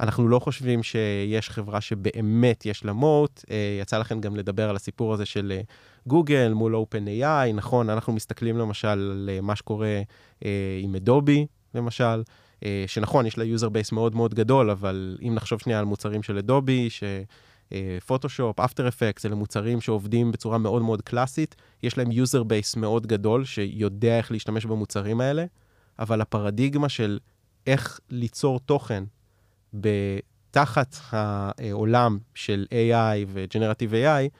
אנחנו 0.00 0.28
לא 0.28 0.38
חושבים 0.38 0.82
שיש 0.82 1.50
חברה 1.50 1.80
שבאמת 1.80 2.66
יש 2.66 2.84
לה 2.84 2.92
מוט. 2.92 3.44
Uh, 3.46 3.50
יצא 3.80 3.98
לכם 3.98 4.20
גם 4.20 4.36
לדבר 4.36 4.70
על 4.70 4.76
הסיפור 4.76 5.14
הזה 5.14 5.26
של 5.26 5.60
גוגל 6.06 6.50
uh, 6.52 6.54
מול 6.54 6.74
OpenAI. 6.74 7.52
נכון, 7.54 7.90
אנחנו 7.90 8.12
מסתכלים 8.12 8.58
למשל 8.58 8.88
על 8.88 9.30
uh, 9.38 9.40
מה 9.40 9.56
שקורה 9.56 10.02
uh, 10.40 10.44
עם 10.82 10.94
אדובי, 10.94 11.46
למשל. 11.74 12.22
אה, 12.64 12.84
שנכון, 12.86 13.26
יש 13.26 13.38
לה 13.38 13.44
user 13.44 13.70
base 13.70 13.88
מאוד 13.92 14.14
מאוד 14.14 14.34
גדול, 14.34 14.70
אבל 14.70 15.18
אם 15.22 15.34
נחשוב 15.34 15.60
שנייה 15.60 15.78
על 15.78 15.84
מוצרים 15.84 16.22
של 16.22 16.38
אדובי, 16.38 16.88
שפוטושופ, 17.70 18.60
אפטר 18.60 18.88
אפקס, 18.88 19.26
אלה 19.26 19.34
מוצרים 19.34 19.80
שעובדים 19.80 20.32
בצורה 20.32 20.58
מאוד 20.58 20.82
מאוד 20.82 21.02
קלאסית, 21.02 21.56
יש 21.82 21.98
להם 21.98 22.10
user 22.10 22.42
base 22.42 22.78
מאוד 22.80 23.06
גדול 23.06 23.44
שיודע 23.44 24.18
איך 24.18 24.32
להשתמש 24.32 24.66
במוצרים 24.66 25.20
האלה, 25.20 25.44
אבל 25.98 26.20
הפרדיגמה 26.20 26.88
של 26.88 27.18
איך 27.66 28.00
ליצור 28.10 28.60
תוכן 28.60 29.04
תחת 30.50 30.96
העולם 31.12 32.18
של 32.34 32.66
AI 32.70 33.24
ו-Generative 33.28 33.92
AI, 33.92 34.36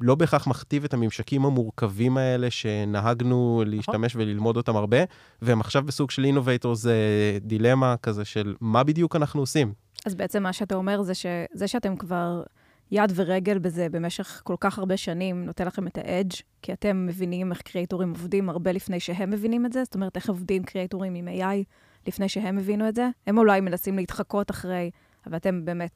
לא 0.00 0.14
בהכרח 0.14 0.46
מכתיב 0.46 0.84
את 0.84 0.94
הממשקים 0.94 1.44
המורכבים 1.44 2.16
האלה 2.16 2.50
שנהגנו 2.50 3.62
להשתמש 3.66 4.16
וללמוד 4.16 4.56
אותם 4.56 4.76
הרבה, 4.76 4.98
והם 5.42 5.60
עכשיו 5.60 5.82
בסוג 5.82 6.10
של 6.10 6.24
innovator's 6.24 6.96
dilemma 7.40 7.94
כזה 8.02 8.24
של 8.24 8.54
מה 8.60 8.84
בדיוק 8.84 9.16
אנחנו 9.16 9.40
עושים. 9.40 9.72
אז 10.06 10.14
בעצם 10.14 10.42
מה 10.42 10.52
שאתה 10.52 10.74
אומר 10.74 11.02
זה 11.02 11.12
שזה 11.14 11.66
שאתם 11.68 11.96
כבר 11.96 12.42
יד 12.90 13.12
ורגל 13.14 13.58
בזה 13.58 13.88
במשך 13.88 14.40
כל 14.44 14.56
כך 14.60 14.78
הרבה 14.78 14.96
שנים, 14.96 15.44
נותן 15.44 15.66
לכם 15.66 15.86
את 15.86 15.98
ה 15.98 16.04
edge, 16.04 16.32
כי 16.62 16.72
אתם 16.72 17.06
מבינים 17.06 17.52
איך 17.52 17.62
creators 17.62 18.10
עובדים 18.10 18.48
הרבה 18.50 18.72
לפני 18.72 19.00
שהם 19.00 19.30
מבינים 19.30 19.66
את 19.66 19.72
זה, 19.72 19.84
זאת 19.84 19.94
אומרת, 19.94 20.16
איך 20.16 20.28
עובדים 20.28 20.64
creators 20.64 21.14
עם 21.14 21.28
AI 21.28 21.64
לפני 22.06 22.28
שהם 22.28 22.58
הבינו 22.58 22.88
את 22.88 22.94
זה. 22.94 23.08
הם 23.26 23.38
אולי 23.38 23.60
מנסים 23.60 23.96
להתחקות 23.96 24.50
אחרי, 24.50 24.90
אבל 25.26 25.36
אתם 25.36 25.64
באמת, 25.64 25.90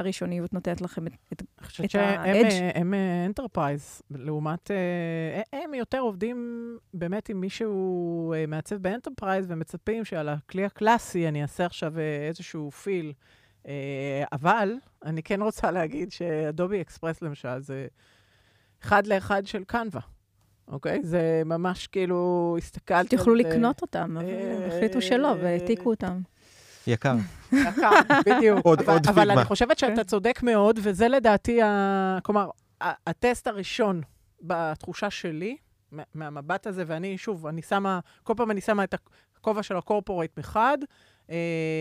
הראשוניות 0.00 0.52
נותנת 0.52 0.80
לכם 0.80 1.06
את, 1.06 1.12
את, 1.32 1.42
אני 1.58 1.66
חושבת 1.66 1.90
שהם 1.90 2.20
ה 2.20 2.25
edge. 2.25 2.52
אה, 2.94 3.26
enterprise, 3.26 4.02
לעומת... 4.10 4.70
אה, 4.70 5.42
הם 5.62 5.74
יותר 5.74 5.98
עובדים 5.98 6.78
באמת 6.94 7.28
עם 7.28 7.40
מישהו 7.40 8.32
אה, 8.32 8.44
מעצב 8.46 8.76
ב 8.76 8.82
enterprise, 8.82 9.46
ומצפים 9.48 10.04
שעל 10.04 10.28
הכלי 10.28 10.64
הקלאסי 10.64 11.28
אני 11.28 11.42
אעשה 11.42 11.66
עכשיו 11.66 11.98
אה, 11.98 12.26
איזשהו 12.28 12.70
fill. 12.70 13.12
אה, 13.68 14.24
אבל 14.32 14.74
אני 15.04 15.22
כן 15.22 15.42
רוצה 15.42 15.70
להגיד 15.70 16.12
שאדובי 16.12 16.80
אקספרס 16.80 17.22
למשל 17.22 17.60
זה 17.60 17.86
אחד 18.82 19.06
לאחד 19.06 19.46
של 19.46 19.64
קנווה, 19.64 20.00
אוקיי? 20.68 21.02
זה 21.02 21.42
ממש 21.44 21.86
כאילו, 21.86 22.54
הסתכלתי 22.58 22.94
על 23.00 23.06
זה... 23.06 23.16
תוכלו 23.16 23.34
לקנות 23.34 23.82
אותם, 23.82 24.16
אבל 24.16 24.26
אה, 24.26 24.66
החליטו 24.66 25.00
שלא, 25.02 25.34
והעתיקו 25.40 25.90
אותם. 25.90 26.20
יקר. 26.86 27.14
יקר, 27.52 27.90
בדיוק. 28.26 28.58
עוד- 28.64 28.80
אבל, 28.80 28.92
עוד 28.92 29.06
אבל 29.06 29.22
פיגמה. 29.22 29.40
אני 29.40 29.44
חושבת 29.44 29.78
שאתה 29.78 29.96
כן. 29.96 30.02
צודק 30.02 30.40
מאוד, 30.42 30.78
וזה 30.82 31.08
לדעתי, 31.08 31.62
ה... 31.62 32.18
כלומר, 32.22 32.50
הטסט 32.80 33.46
הראשון 33.46 34.00
בתחושה 34.42 35.10
שלי, 35.10 35.56
מה- 35.92 36.02
מהמבט 36.14 36.66
הזה, 36.66 36.84
ואני, 36.86 37.18
שוב, 37.18 37.46
אני 37.46 37.62
שמה, 37.62 38.00
כל 38.22 38.34
פעם 38.36 38.50
אני 38.50 38.60
שמה 38.60 38.84
את 38.84 38.94
הכובע 39.38 39.62
של 39.62 39.76
הקורפורייט 39.76 40.38
מחד, 40.38 40.78
אה, 41.30 41.36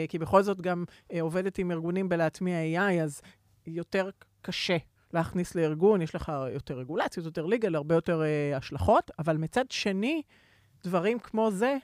כי 0.09 0.19
בכל 0.19 0.41
זאת 0.43 0.61
גם 0.61 0.83
אה, 1.13 1.21
עובדת 1.21 1.57
עם 1.57 1.71
ארגונים 1.71 2.09
בלהטמיע 2.09 2.79
AI, 2.81 3.03
אז 3.03 3.21
יותר 3.67 4.09
קשה 4.41 4.77
להכניס 5.13 5.55
לארגון, 5.55 6.01
יש 6.01 6.15
לך 6.15 6.31
יותר 6.53 6.77
רגולציות, 6.79 7.25
יותר 7.25 7.45
ליגל, 7.45 7.75
הרבה 7.75 7.95
יותר 7.95 8.21
אה, 8.23 8.57
השלכות, 8.57 9.11
אבל 9.19 9.37
מצד 9.37 9.65
שני, 9.69 10.21
דברים 10.83 11.19
כמו 11.19 11.51
זה, 11.51 11.77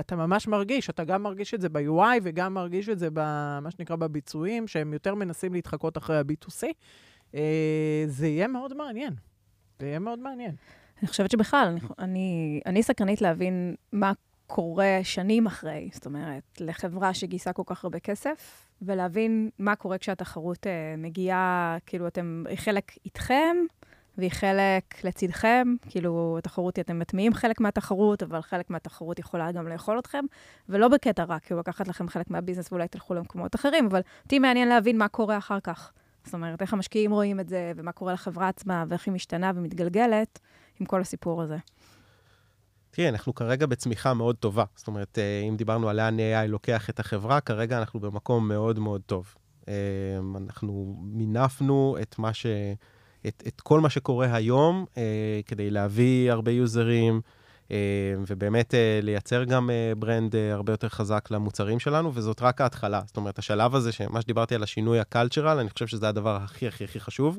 אתה 0.00 0.16
ממש 0.16 0.48
מרגיש, 0.48 0.90
אתה 0.90 1.04
גם 1.04 1.22
מרגיש 1.22 1.54
את 1.54 1.60
זה 1.60 1.68
ב-UI 1.68 2.20
וגם 2.22 2.54
מרגיש 2.54 2.88
את 2.88 2.98
זה 2.98 3.08
במה 3.12 3.70
שנקרא 3.70 3.96
בביצועים, 3.96 4.68
שהם 4.68 4.92
יותר 4.92 5.14
מנסים 5.14 5.52
להתחקות 5.52 5.98
אחרי 5.98 6.18
ה-B2C. 6.18 6.62
אה, 7.34 8.04
זה 8.06 8.26
יהיה 8.26 8.48
מאוד 8.48 8.76
מעניין. 8.76 9.14
זה 9.78 9.86
יהיה 9.86 9.98
מאוד 9.98 10.18
מעניין. 10.18 10.54
אני 11.00 11.08
חושבת 11.08 11.30
שבכלל, 11.30 11.68
אני, 11.68 11.80
אני, 11.98 12.60
אני 12.66 12.82
סקרנית 12.82 13.22
להבין 13.22 13.74
מה 13.92 14.12
קורה 14.46 14.98
שנים 15.02 15.46
אחרי, 15.46 15.88
זאת 15.92 16.06
אומרת, 16.06 16.42
לחברה 16.60 17.14
שגייסה 17.14 17.52
כל 17.52 17.62
כך 17.66 17.84
הרבה 17.84 17.98
כסף, 17.98 18.66
ולהבין 18.82 19.50
מה 19.58 19.76
קורה 19.76 19.98
כשהתחרות 19.98 20.66
אה, 20.66 20.94
מגיעה, 20.98 21.76
כאילו, 21.86 22.06
אתם, 22.06 22.44
חלק 22.56 22.92
איתכם, 23.04 23.56
והיא 24.20 24.30
חלק 24.30 25.04
לצדכם, 25.04 25.74
כאילו, 25.88 26.36
התחרות, 26.38 26.76
היא- 26.76 26.82
אתם 26.82 26.98
מטמיעים 26.98 27.34
חלק 27.34 27.60
מהתחרות, 27.60 28.22
אבל 28.22 28.40
חלק 28.42 28.70
מהתחרות 28.70 29.18
יכולה 29.18 29.52
גם 29.52 29.68
לאכול 29.68 29.98
אתכם, 29.98 30.24
ולא 30.68 30.88
בקטע 30.88 31.24
רע, 31.24 31.38
כאילו, 31.38 31.60
לקחת 31.60 31.88
לכם 31.88 32.08
חלק 32.08 32.30
מהביזנס 32.30 32.72
ואולי 32.72 32.88
תלכו 32.88 33.14
למקומות 33.14 33.54
אחרים, 33.54 33.86
אבל 33.86 34.00
אותי 34.24 34.38
מעניין 34.38 34.68
להבין 34.68 34.98
מה 34.98 35.08
קורה 35.08 35.38
אחר 35.38 35.60
כך. 35.60 35.92
זאת 36.24 36.34
אומרת, 36.34 36.62
איך 36.62 36.72
המשקיעים 36.72 37.12
רואים 37.12 37.40
את 37.40 37.48
זה, 37.48 37.72
ומה 37.76 37.92
קורה 37.92 38.12
לחברה 38.12 38.48
עצמה, 38.48 38.84
ואיך 38.88 39.06
היא 39.06 39.14
משתנה 39.14 39.52
ומתגלגלת 39.54 40.38
עם 40.80 40.86
כל 40.86 41.00
הסיפור 41.00 41.42
הזה. 41.42 41.56
תראי, 42.90 43.08
אנחנו 43.08 43.34
כרגע 43.34 43.66
בצמיחה 43.66 44.14
מאוד 44.14 44.36
טובה. 44.36 44.64
זאת 44.76 44.86
אומרת, 44.88 45.18
אה, 45.18 45.40
אם 45.48 45.56
דיברנו 45.56 45.88
על 45.88 45.96
לאן 45.96 46.16
AI 46.18 46.46
לוקח 46.48 46.90
את 46.90 47.00
החברה, 47.00 47.40
כרגע 47.40 47.78
אנחנו 47.78 48.00
במקום 48.00 48.48
מאוד 48.48 48.78
מאוד 48.78 49.00
טוב. 49.06 49.34
אה, 49.68 49.74
אנחנו 50.36 50.96
מינפנו 51.02 51.96
את 52.02 52.18
מה 52.18 52.34
ש... 52.34 52.46
את, 53.26 53.42
את 53.46 53.60
כל 53.60 53.80
מה 53.80 53.90
שקורה 53.90 54.34
היום 54.34 54.84
אה, 54.96 55.40
כדי 55.46 55.70
להביא 55.70 56.32
הרבה 56.32 56.50
יוזרים, 56.50 57.20
אה, 57.70 57.76
ובאמת 58.26 58.74
אה, 58.74 59.00
לייצר 59.02 59.44
גם 59.44 59.70
אה, 59.70 59.92
ברנד 59.98 60.36
אה, 60.36 60.52
הרבה 60.52 60.72
יותר 60.72 60.88
חזק 60.88 61.28
למוצרים 61.30 61.78
שלנו, 61.78 62.14
וזאת 62.14 62.42
רק 62.42 62.60
ההתחלה. 62.60 63.02
זאת 63.06 63.16
אומרת, 63.16 63.38
השלב 63.38 63.74
הזה, 63.74 63.92
שמה 63.92 64.22
שדיברתי 64.22 64.54
על 64.54 64.62
השינוי 64.62 65.00
הקלצ'רל, 65.00 65.58
אני 65.58 65.70
חושב 65.70 65.86
שזה 65.86 66.08
הדבר 66.08 66.36
הכי 66.36 66.68
הכי 66.68 66.84
הכי 66.84 67.00
חשוב. 67.00 67.38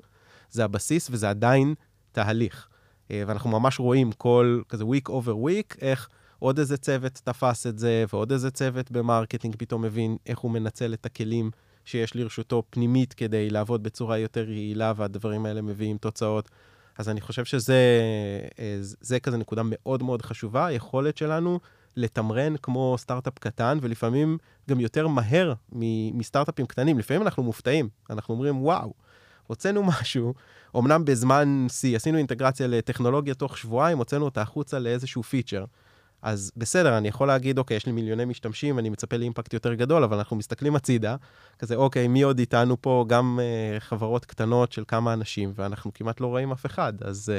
זה 0.51 0.63
הבסיס, 0.63 1.09
וזה 1.11 1.29
עדיין 1.29 1.73
תהליך. 2.11 2.67
אה, 3.11 3.23
ואנחנו 3.27 3.49
ממש 3.49 3.79
רואים 3.79 4.11
כל, 4.11 4.61
כזה 4.69 4.83
week 4.83 5.09
over 5.09 5.47
week, 5.47 5.77
איך 5.81 6.09
עוד 6.39 6.59
איזה 6.59 6.77
צוות 6.77 7.21
תפס 7.23 7.67
את 7.67 7.79
זה, 7.79 8.05
ועוד 8.13 8.31
איזה 8.31 8.51
צוות 8.51 8.91
ב 8.91 8.98
marketing 8.98 9.55
פתאום 9.57 9.81
מבין 9.81 10.17
איך 10.25 10.39
הוא 10.39 10.51
מנצל 10.51 10.93
את 10.93 11.05
הכלים 11.05 11.51
שיש 11.85 12.15
לרשותו 12.15 12.63
פנימית 12.69 13.13
כדי 13.13 13.49
לעבוד 13.49 13.83
בצורה 13.83 14.17
יותר 14.17 14.49
יעילה, 14.49 14.93
והדברים 14.95 15.45
האלה 15.45 15.61
מביאים 15.61 15.97
תוצאות. 15.97 16.49
אז 16.97 17.09
אני 17.09 17.21
חושב 17.21 17.45
שזה 17.45 18.01
אה, 18.59 18.77
זה 18.79 19.19
כזה 19.19 19.37
נקודה 19.37 19.61
מאוד 19.65 20.03
מאוד 20.03 20.21
חשובה, 20.21 20.65
היכולת 20.65 21.17
שלנו 21.17 21.59
לתמרן 21.95 22.57
כמו 22.57 22.95
סטארט-אפ 22.97 23.39
קטן, 23.39 23.77
ולפעמים 23.81 24.37
גם 24.69 24.79
יותר 24.79 25.07
מהר 25.07 25.53
מסטארט-אפים 26.13 26.65
קטנים. 26.65 26.99
לפעמים 26.99 27.21
אנחנו 27.21 27.43
מופתעים, 27.43 27.89
אנחנו 28.09 28.33
אומרים, 28.33 28.63
וואו, 28.63 28.93
הוצאנו 29.47 29.83
משהו, 29.83 30.33
אמנם 30.77 31.05
בזמן 31.05 31.67
שיא, 31.69 31.95
עשינו 31.95 32.17
אינטגרציה 32.17 32.67
לטכנולוגיה 32.67 33.33
תוך 33.33 33.57
שבועיים, 33.57 33.97
הוצאנו 33.97 34.25
אותה 34.25 34.41
החוצה 34.41 34.79
לאיזשהו 34.79 35.23
פיצ'ר. 35.23 35.65
אז 36.21 36.51
בסדר, 36.57 36.97
אני 36.97 37.07
יכול 37.07 37.27
להגיד, 37.27 37.57
אוקיי, 37.57 37.77
יש 37.77 37.85
לי 37.85 37.91
מיליוני 37.91 38.25
משתמשים, 38.25 38.79
אני 38.79 38.89
מצפה 38.89 39.17
לאימפקט 39.17 39.53
יותר 39.53 39.73
גדול, 39.73 40.03
אבל 40.03 40.17
אנחנו 40.17 40.35
מסתכלים 40.35 40.75
הצידה, 40.75 41.15
כזה, 41.59 41.75
אוקיי, 41.75 42.07
מי 42.07 42.21
עוד 42.21 42.39
איתנו 42.39 42.81
פה? 42.81 43.05
גם 43.07 43.39
uh, 43.39 43.79
חברות 43.79 44.25
קטנות 44.25 44.71
של 44.71 44.83
כמה 44.87 45.13
אנשים, 45.13 45.51
ואנחנו 45.55 45.93
כמעט 45.93 46.21
לא 46.21 46.27
רואים 46.27 46.51
אף 46.51 46.65
אחד. 46.65 46.93
אז 47.01 47.31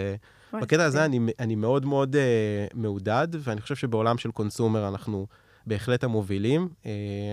uh, 0.52 0.58
בקטע 0.60 0.84
הזה 0.84 1.04
אני, 1.04 1.20
אני 1.38 1.54
מאוד 1.54 1.86
מאוד 1.86 2.16
uh, 2.16 2.18
מעודד, 2.74 3.28
ואני 3.40 3.60
חושב 3.60 3.76
שבעולם 3.76 4.18
של 4.18 4.30
קונסומר 4.30 4.88
אנחנו 4.88 5.26
בהחלט 5.66 6.04
המובילים. 6.04 6.68
Uh, 6.82 6.86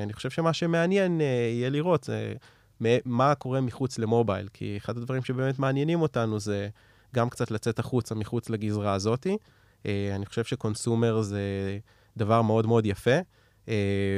אני 0.03 0.13
חושב 0.13 0.29
שמה 0.29 0.53
שמעניין 0.53 1.19
uh, 1.19 1.23
יהיה 1.23 1.69
לראות 1.69 2.03
זה 2.03 2.33
מה 3.05 3.35
קורה 3.35 3.62
מחוץ 3.62 3.99
ל 3.99 4.05
mobile, 4.05 4.47
כי 4.53 4.77
אחד 4.77 4.97
הדברים 4.97 5.23
שבאמת 5.23 5.59
מעניינים 5.59 6.01
אותנו 6.01 6.39
זה 6.39 6.69
גם 7.15 7.29
קצת 7.29 7.51
לצאת 7.51 7.79
החוצה 7.79 8.15
מחוץ 8.15 8.49
לגזרה 8.49 8.93
הזאתי. 8.93 9.38
Uh, 9.83 9.87
אני 10.15 10.25
חושב 10.25 10.43
ש 10.43 10.59
consumer 10.59 11.21
זה 11.21 11.41
דבר 12.17 12.41
מאוד 12.41 12.65
מאוד 12.65 12.85
יפה, 12.85 13.19
uh, 13.65 13.69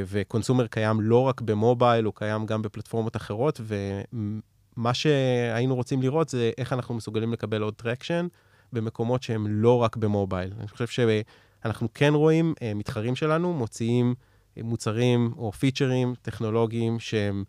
ו 0.08 0.14
consumer 0.14 0.68
קיים 0.68 1.02
לא 1.02 1.20
רק 1.20 1.42
ב 1.42 1.50
mobile, 1.50 2.06
הוא 2.06 2.14
קיים 2.16 2.46
גם 2.46 2.62
בפלטפורמות 2.62 3.16
אחרות, 3.16 3.62
ומה 3.64 4.94
שהיינו 4.94 5.76
רוצים 5.76 6.02
לראות 6.02 6.30
זה 6.30 6.52
איך 6.58 6.74
אנחנו 6.74 6.96
מסוגלים 6.96 7.34
לקבל 7.34 7.62
עוד 7.62 7.74
traction 7.74 8.28
במקומות 8.74 9.24
שהם 9.24 9.48
לא 9.48 9.78
רק 9.78 9.96
ב 9.96 10.03
mobile. 10.03 10.54
אני 10.60 10.68
חושב 10.68 10.88
שאנחנו 10.88 11.88
כן 11.94 12.14
רואים 12.14 12.54
uh, 12.58 12.64
מתחרים 12.76 13.16
שלנו 13.16 13.54
מוציאים 13.54 14.16
מוצרים 14.58 15.34
או 15.38 15.52
features 15.52 16.14
טכנולוגיים 16.22 17.00
שהם 17.00 17.44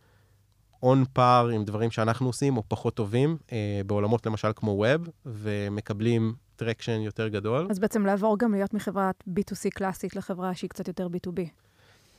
on 0.83 1.05
par 1.13 1.49
עם 1.49 1.65
דברים 1.65 1.91
שאנחנו 1.91 2.27
עושים, 2.27 2.57
או 2.57 2.63
פחות 2.69 2.95
טובים, 2.95 3.37
אה, 3.53 3.81
בעולמות 3.87 4.27
למשל 4.27 4.49
כמו 4.57 4.71
web, 4.71 5.09
ומקבלים 5.27 6.35
traction 6.65 7.01
יותר 7.01 7.29
גדול. 7.29 7.67
אז 7.71 7.79
בעצם 7.79 8.07
לעבור 8.07 8.39
גם 8.39 8.55
להיות 8.55 8.75
מחברת 8.75 9.25
B2C 9.29 9.71
קלאסית 9.75 10.17
לחברה 10.17 10.55
שהיא 10.55 10.71
קצת 10.71 10.89
יותר 10.89 11.07
B2B. 11.07 11.41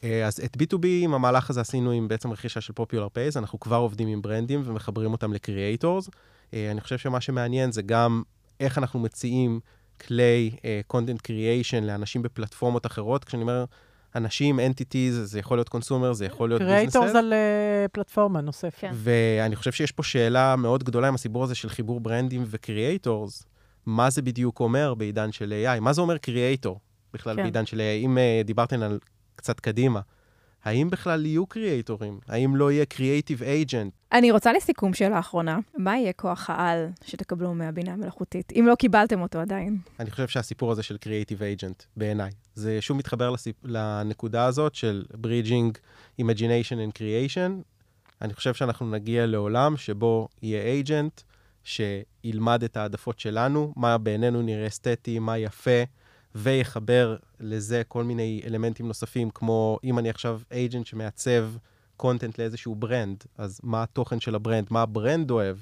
אה, 0.04 0.28
אז 0.28 0.42
את 0.46 0.58
B2B 0.62 0.86
עם 0.86 1.14
המהלך 1.14 1.50
הזה 1.50 1.62
עשינו 1.62 1.92
עם 1.92 2.08
בעצם 2.08 2.32
רכישה 2.32 2.62
של 2.62 2.74
Popular 2.80 3.10
Pays, 3.16 3.40
אנחנו 3.40 3.60
כבר 3.60 3.76
עובדים 3.76 4.08
עם 4.08 4.22
brandים 4.22 4.62
ומחברים 4.66 5.12
אותם 5.12 5.34
ל 5.34 5.41
creators. 5.41 6.10
אה, 6.54 6.72
אני 6.72 6.82
חושב 6.82 6.98
שמה 6.98 7.22
שמעניין 7.22 7.72
זה 7.72 7.82
גם 7.82 8.24
איך 8.60 8.78
אנחנו 8.78 9.00
מציעים 9.00 9.60
כלי 10.08 10.52
uh, 10.56 10.96
content 10.96 11.20
creation 11.28 11.84
לאנשים 11.84 12.22
בפלטפורמות 12.22 12.86
אחרות. 12.86 13.26
כשאני 13.26 13.42
אומר 13.42 13.66
אנשים, 14.16 14.60
entities, 14.60 15.12
זה 15.12 15.40
יכול 15.40 15.58
להיות 15.58 15.70
consumer, 15.70 16.14
זה 16.14 16.26
יכול 16.26 16.50
להיות 16.50 16.62
business. 16.62 16.94
creators 16.94 17.16
על 17.16 17.34
uh, 17.34 17.88
פלטפורמה 17.92 18.42
נוספת. 18.42 18.80
כן. 18.80 18.92
ואני 18.94 19.56
חושב 19.56 19.72
שיש 19.72 19.92
פה 19.92 20.04
שאלה 20.04 20.56
מאוד 20.56 20.84
גדולה 20.84 21.08
עם 21.08 21.16
הסיפור 21.16 21.44
הזה 21.44 21.56
של 21.56 21.70
חיבור 21.70 22.00
brandים 22.00 22.44
ו 22.48 22.57
creators. 22.57 23.46
מה 23.86 24.10
זה 24.10 24.22
בדיוק 24.22 24.60
אומר 24.60 24.94
בעידן 24.94 25.32
של 25.32 25.54
AI? 25.66 25.80
מה 25.80 25.94
זה 25.94 26.02
אומר 26.02 26.18
creator 26.18 26.80
בכלל 27.14 27.36
כן. 27.36 27.42
בעידן 27.42 27.66
של 27.66 27.78
AI? 27.78 28.06
אם 28.06 28.18
uh, 28.18 28.46
דיברתם 28.46 28.82
על 28.82 29.00
קצת 29.36 29.60
קדימה, 29.60 30.00
האם 30.64 30.90
בכלל 30.90 31.26
יהיו 31.26 31.46
creatorים? 31.46 32.20
האם 32.28 32.56
לא 32.56 32.72
יהיה 32.72 32.86
creative 32.86 33.44
agent? 33.44 33.94
אני 34.12 34.32
רוצה 34.32 34.54
לסיכום 34.54 34.94
שאלה 34.94 35.20
אחרונה. 35.20 35.60
מה 35.78 35.98
יהיה 35.98 36.14
כוח 36.14 36.50
העל 36.50 36.88
שתקבלו 37.06 37.54
מהבינה 37.54 37.94
המלאכותית, 37.94 38.54
אם 38.56 38.66
לא 38.68 38.76
קיבלתם 38.76 39.22
אותו 39.22 39.40
עדיין? 39.40 39.78
אני 40.00 40.12
חושב 40.12 40.28
שהסיפור 40.28 40.72
הזה 40.72 40.84
של 40.84 40.98
creative 40.98 41.44
agent, 41.44 41.84
בעיניי, 41.98 42.32
זה 42.56 42.82
שוב 42.82 42.98
מתחבר 42.98 43.30
לסיפ... 43.30 43.56
לנקודה 43.64 44.46
הזאת 44.46 44.76
של 44.76 45.06
bridging 45.14 45.78
and 46.20 46.98
Creation. 46.98 47.52
אני 48.22 48.34
חושב 48.34 48.54
שאנחנו 48.54 48.92
נגיע 48.92 49.26
לעולם 49.26 49.78
שבו 49.78 50.28
יהיה 50.42 50.62
agent 50.62 51.22
שילמד 51.64 52.64
את 52.64 52.78
העדפות 52.78 53.20
שלנו, 53.20 53.74
מה 53.76 53.98
בעינינו 53.98 54.42
נראה 54.42 54.68
אסתטי, 54.68 55.20
מה 55.20 55.38
יפה, 55.38 55.84
ויחבר 56.36 57.16
לזה 57.40 57.82
כל 57.88 58.04
מיני 58.04 58.42
אלמנטים 58.46 58.88
נוספים, 58.88 59.30
כמו 59.30 59.80
אם 59.84 60.00
אני 60.00 60.10
עכשיו 60.10 60.42
agent 60.52 60.86
שמעצב 60.86 61.46
content 61.98 62.40
לאיזשהו 62.40 62.76
brand, 62.76 63.24
אז 63.38 63.60
מה 63.64 63.84
התוכן 63.84 64.20
של 64.20 64.36
ה 64.36 64.40
brand, 64.40 64.68
מה 64.72 64.82
ה 64.82 64.90
brand 64.90 65.32
אוהב, 65.32 65.58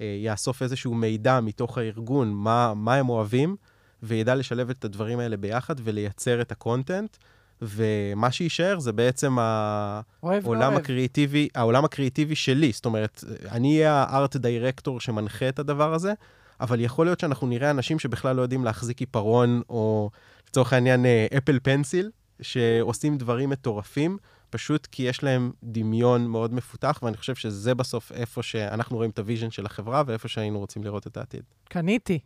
אה, 0.00 0.18
יאסוף 0.24 0.62
איזשהו 0.62 0.94
מידע 0.94 1.40
מתוך 1.40 1.78
הארגון, 1.78 2.32
מה, 2.32 2.74
מה 2.74 2.94
הם 2.94 3.08
אוהבים, 3.08 3.56
וידע 4.02 4.34
לשלב 4.34 4.70
את 4.70 4.84
הדברים 4.84 5.18
האלה 5.18 5.36
ביחד 5.36 5.74
ולייצר 5.84 6.40
את 6.40 6.52
ה 6.52 6.59
content. 6.59 7.16
ומה 7.62 8.30
שיישאר 8.30 8.78
זה 8.78 8.92
בעצם 8.92 9.36
העולם. 9.38 10.76
הקריאיטיבי, 10.76 11.48
העולם 11.54 11.84
הקריאיטיבי 11.84 12.34
שלי. 12.34 12.72
זאת 12.72 12.84
אומרת, 12.84 13.24
אני 13.50 13.76
אהיה 13.76 14.04
ה 14.08 14.15
art 14.15 14.36
director 14.36 15.00
שמנחה 15.00 15.48
את 15.48 15.58
הדבר 15.58 15.94
הזה, 15.94 16.12
אבל 16.60 16.80
יכול 16.80 17.06
להיות 17.06 17.20
שאנחנו 17.20 17.46
נראה 17.46 17.70
אנשים 17.70 17.98
שבכלל 17.98 18.36
לא 18.36 18.42
יודעים 18.42 18.64
להחזיק 18.64 19.00
עיפרון, 19.00 19.62
או 19.68 20.10
לצורך 20.48 20.72
העניין 20.72 21.06
Apple 21.36 21.58
Pencil, 21.62 22.10
שעושים 22.42 23.18
דברים 23.18 23.50
מטורפים, 23.50 24.18
פשוט 24.50 24.86
כי 24.92 25.02
יש 25.02 25.22
להם 25.22 25.52
דמיון 25.62 26.26
מאוד 26.26 26.54
מפותח, 26.54 26.98
ואני 27.02 27.16
חושב 27.16 27.34
שזה 27.34 27.74
בסוף 27.74 28.12
איפה 28.12 28.42
שאנחנו 28.42 28.96
רואים 28.96 29.10
את 29.10 29.18
ה 29.18 29.23
vision 29.23 29.50
של 29.50 29.66
החברה, 29.66 30.02
ואיפה 30.06 30.28
שהיינו 30.28 30.58
רוצים 30.58 30.84
לראות 30.84 31.06
את 31.06 31.16
העתיד. 31.16 31.42
קניתי, 31.68 32.18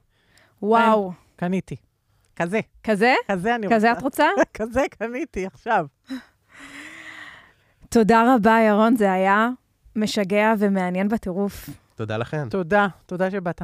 וואו. 0.62 1.12
קניתי. 1.36 1.76
כזה, 2.42 2.60
כזה? 2.84 3.14
כזה 3.28 3.54
אני 3.54 3.66
רוצה. 3.66 3.76
כזה 3.76 3.92
את 3.92 4.02
רוצה? 4.02 4.24
כזה 4.54 4.82
קניתי 4.98 5.46
עכשיו. 5.46 5.86
תודה 7.88 8.34
רבה, 8.34 8.58
ירון, 8.68 8.96
זה 8.96 9.12
היה 9.12 9.48
משגע 9.96 10.54
ומעניין 10.58 11.08
בטירוף. 11.08 11.70
תודה 11.94 12.16
לכם. 12.16 12.46
תודה, 12.50 12.86
תודה 13.06 13.30
שבאת. 13.30 13.62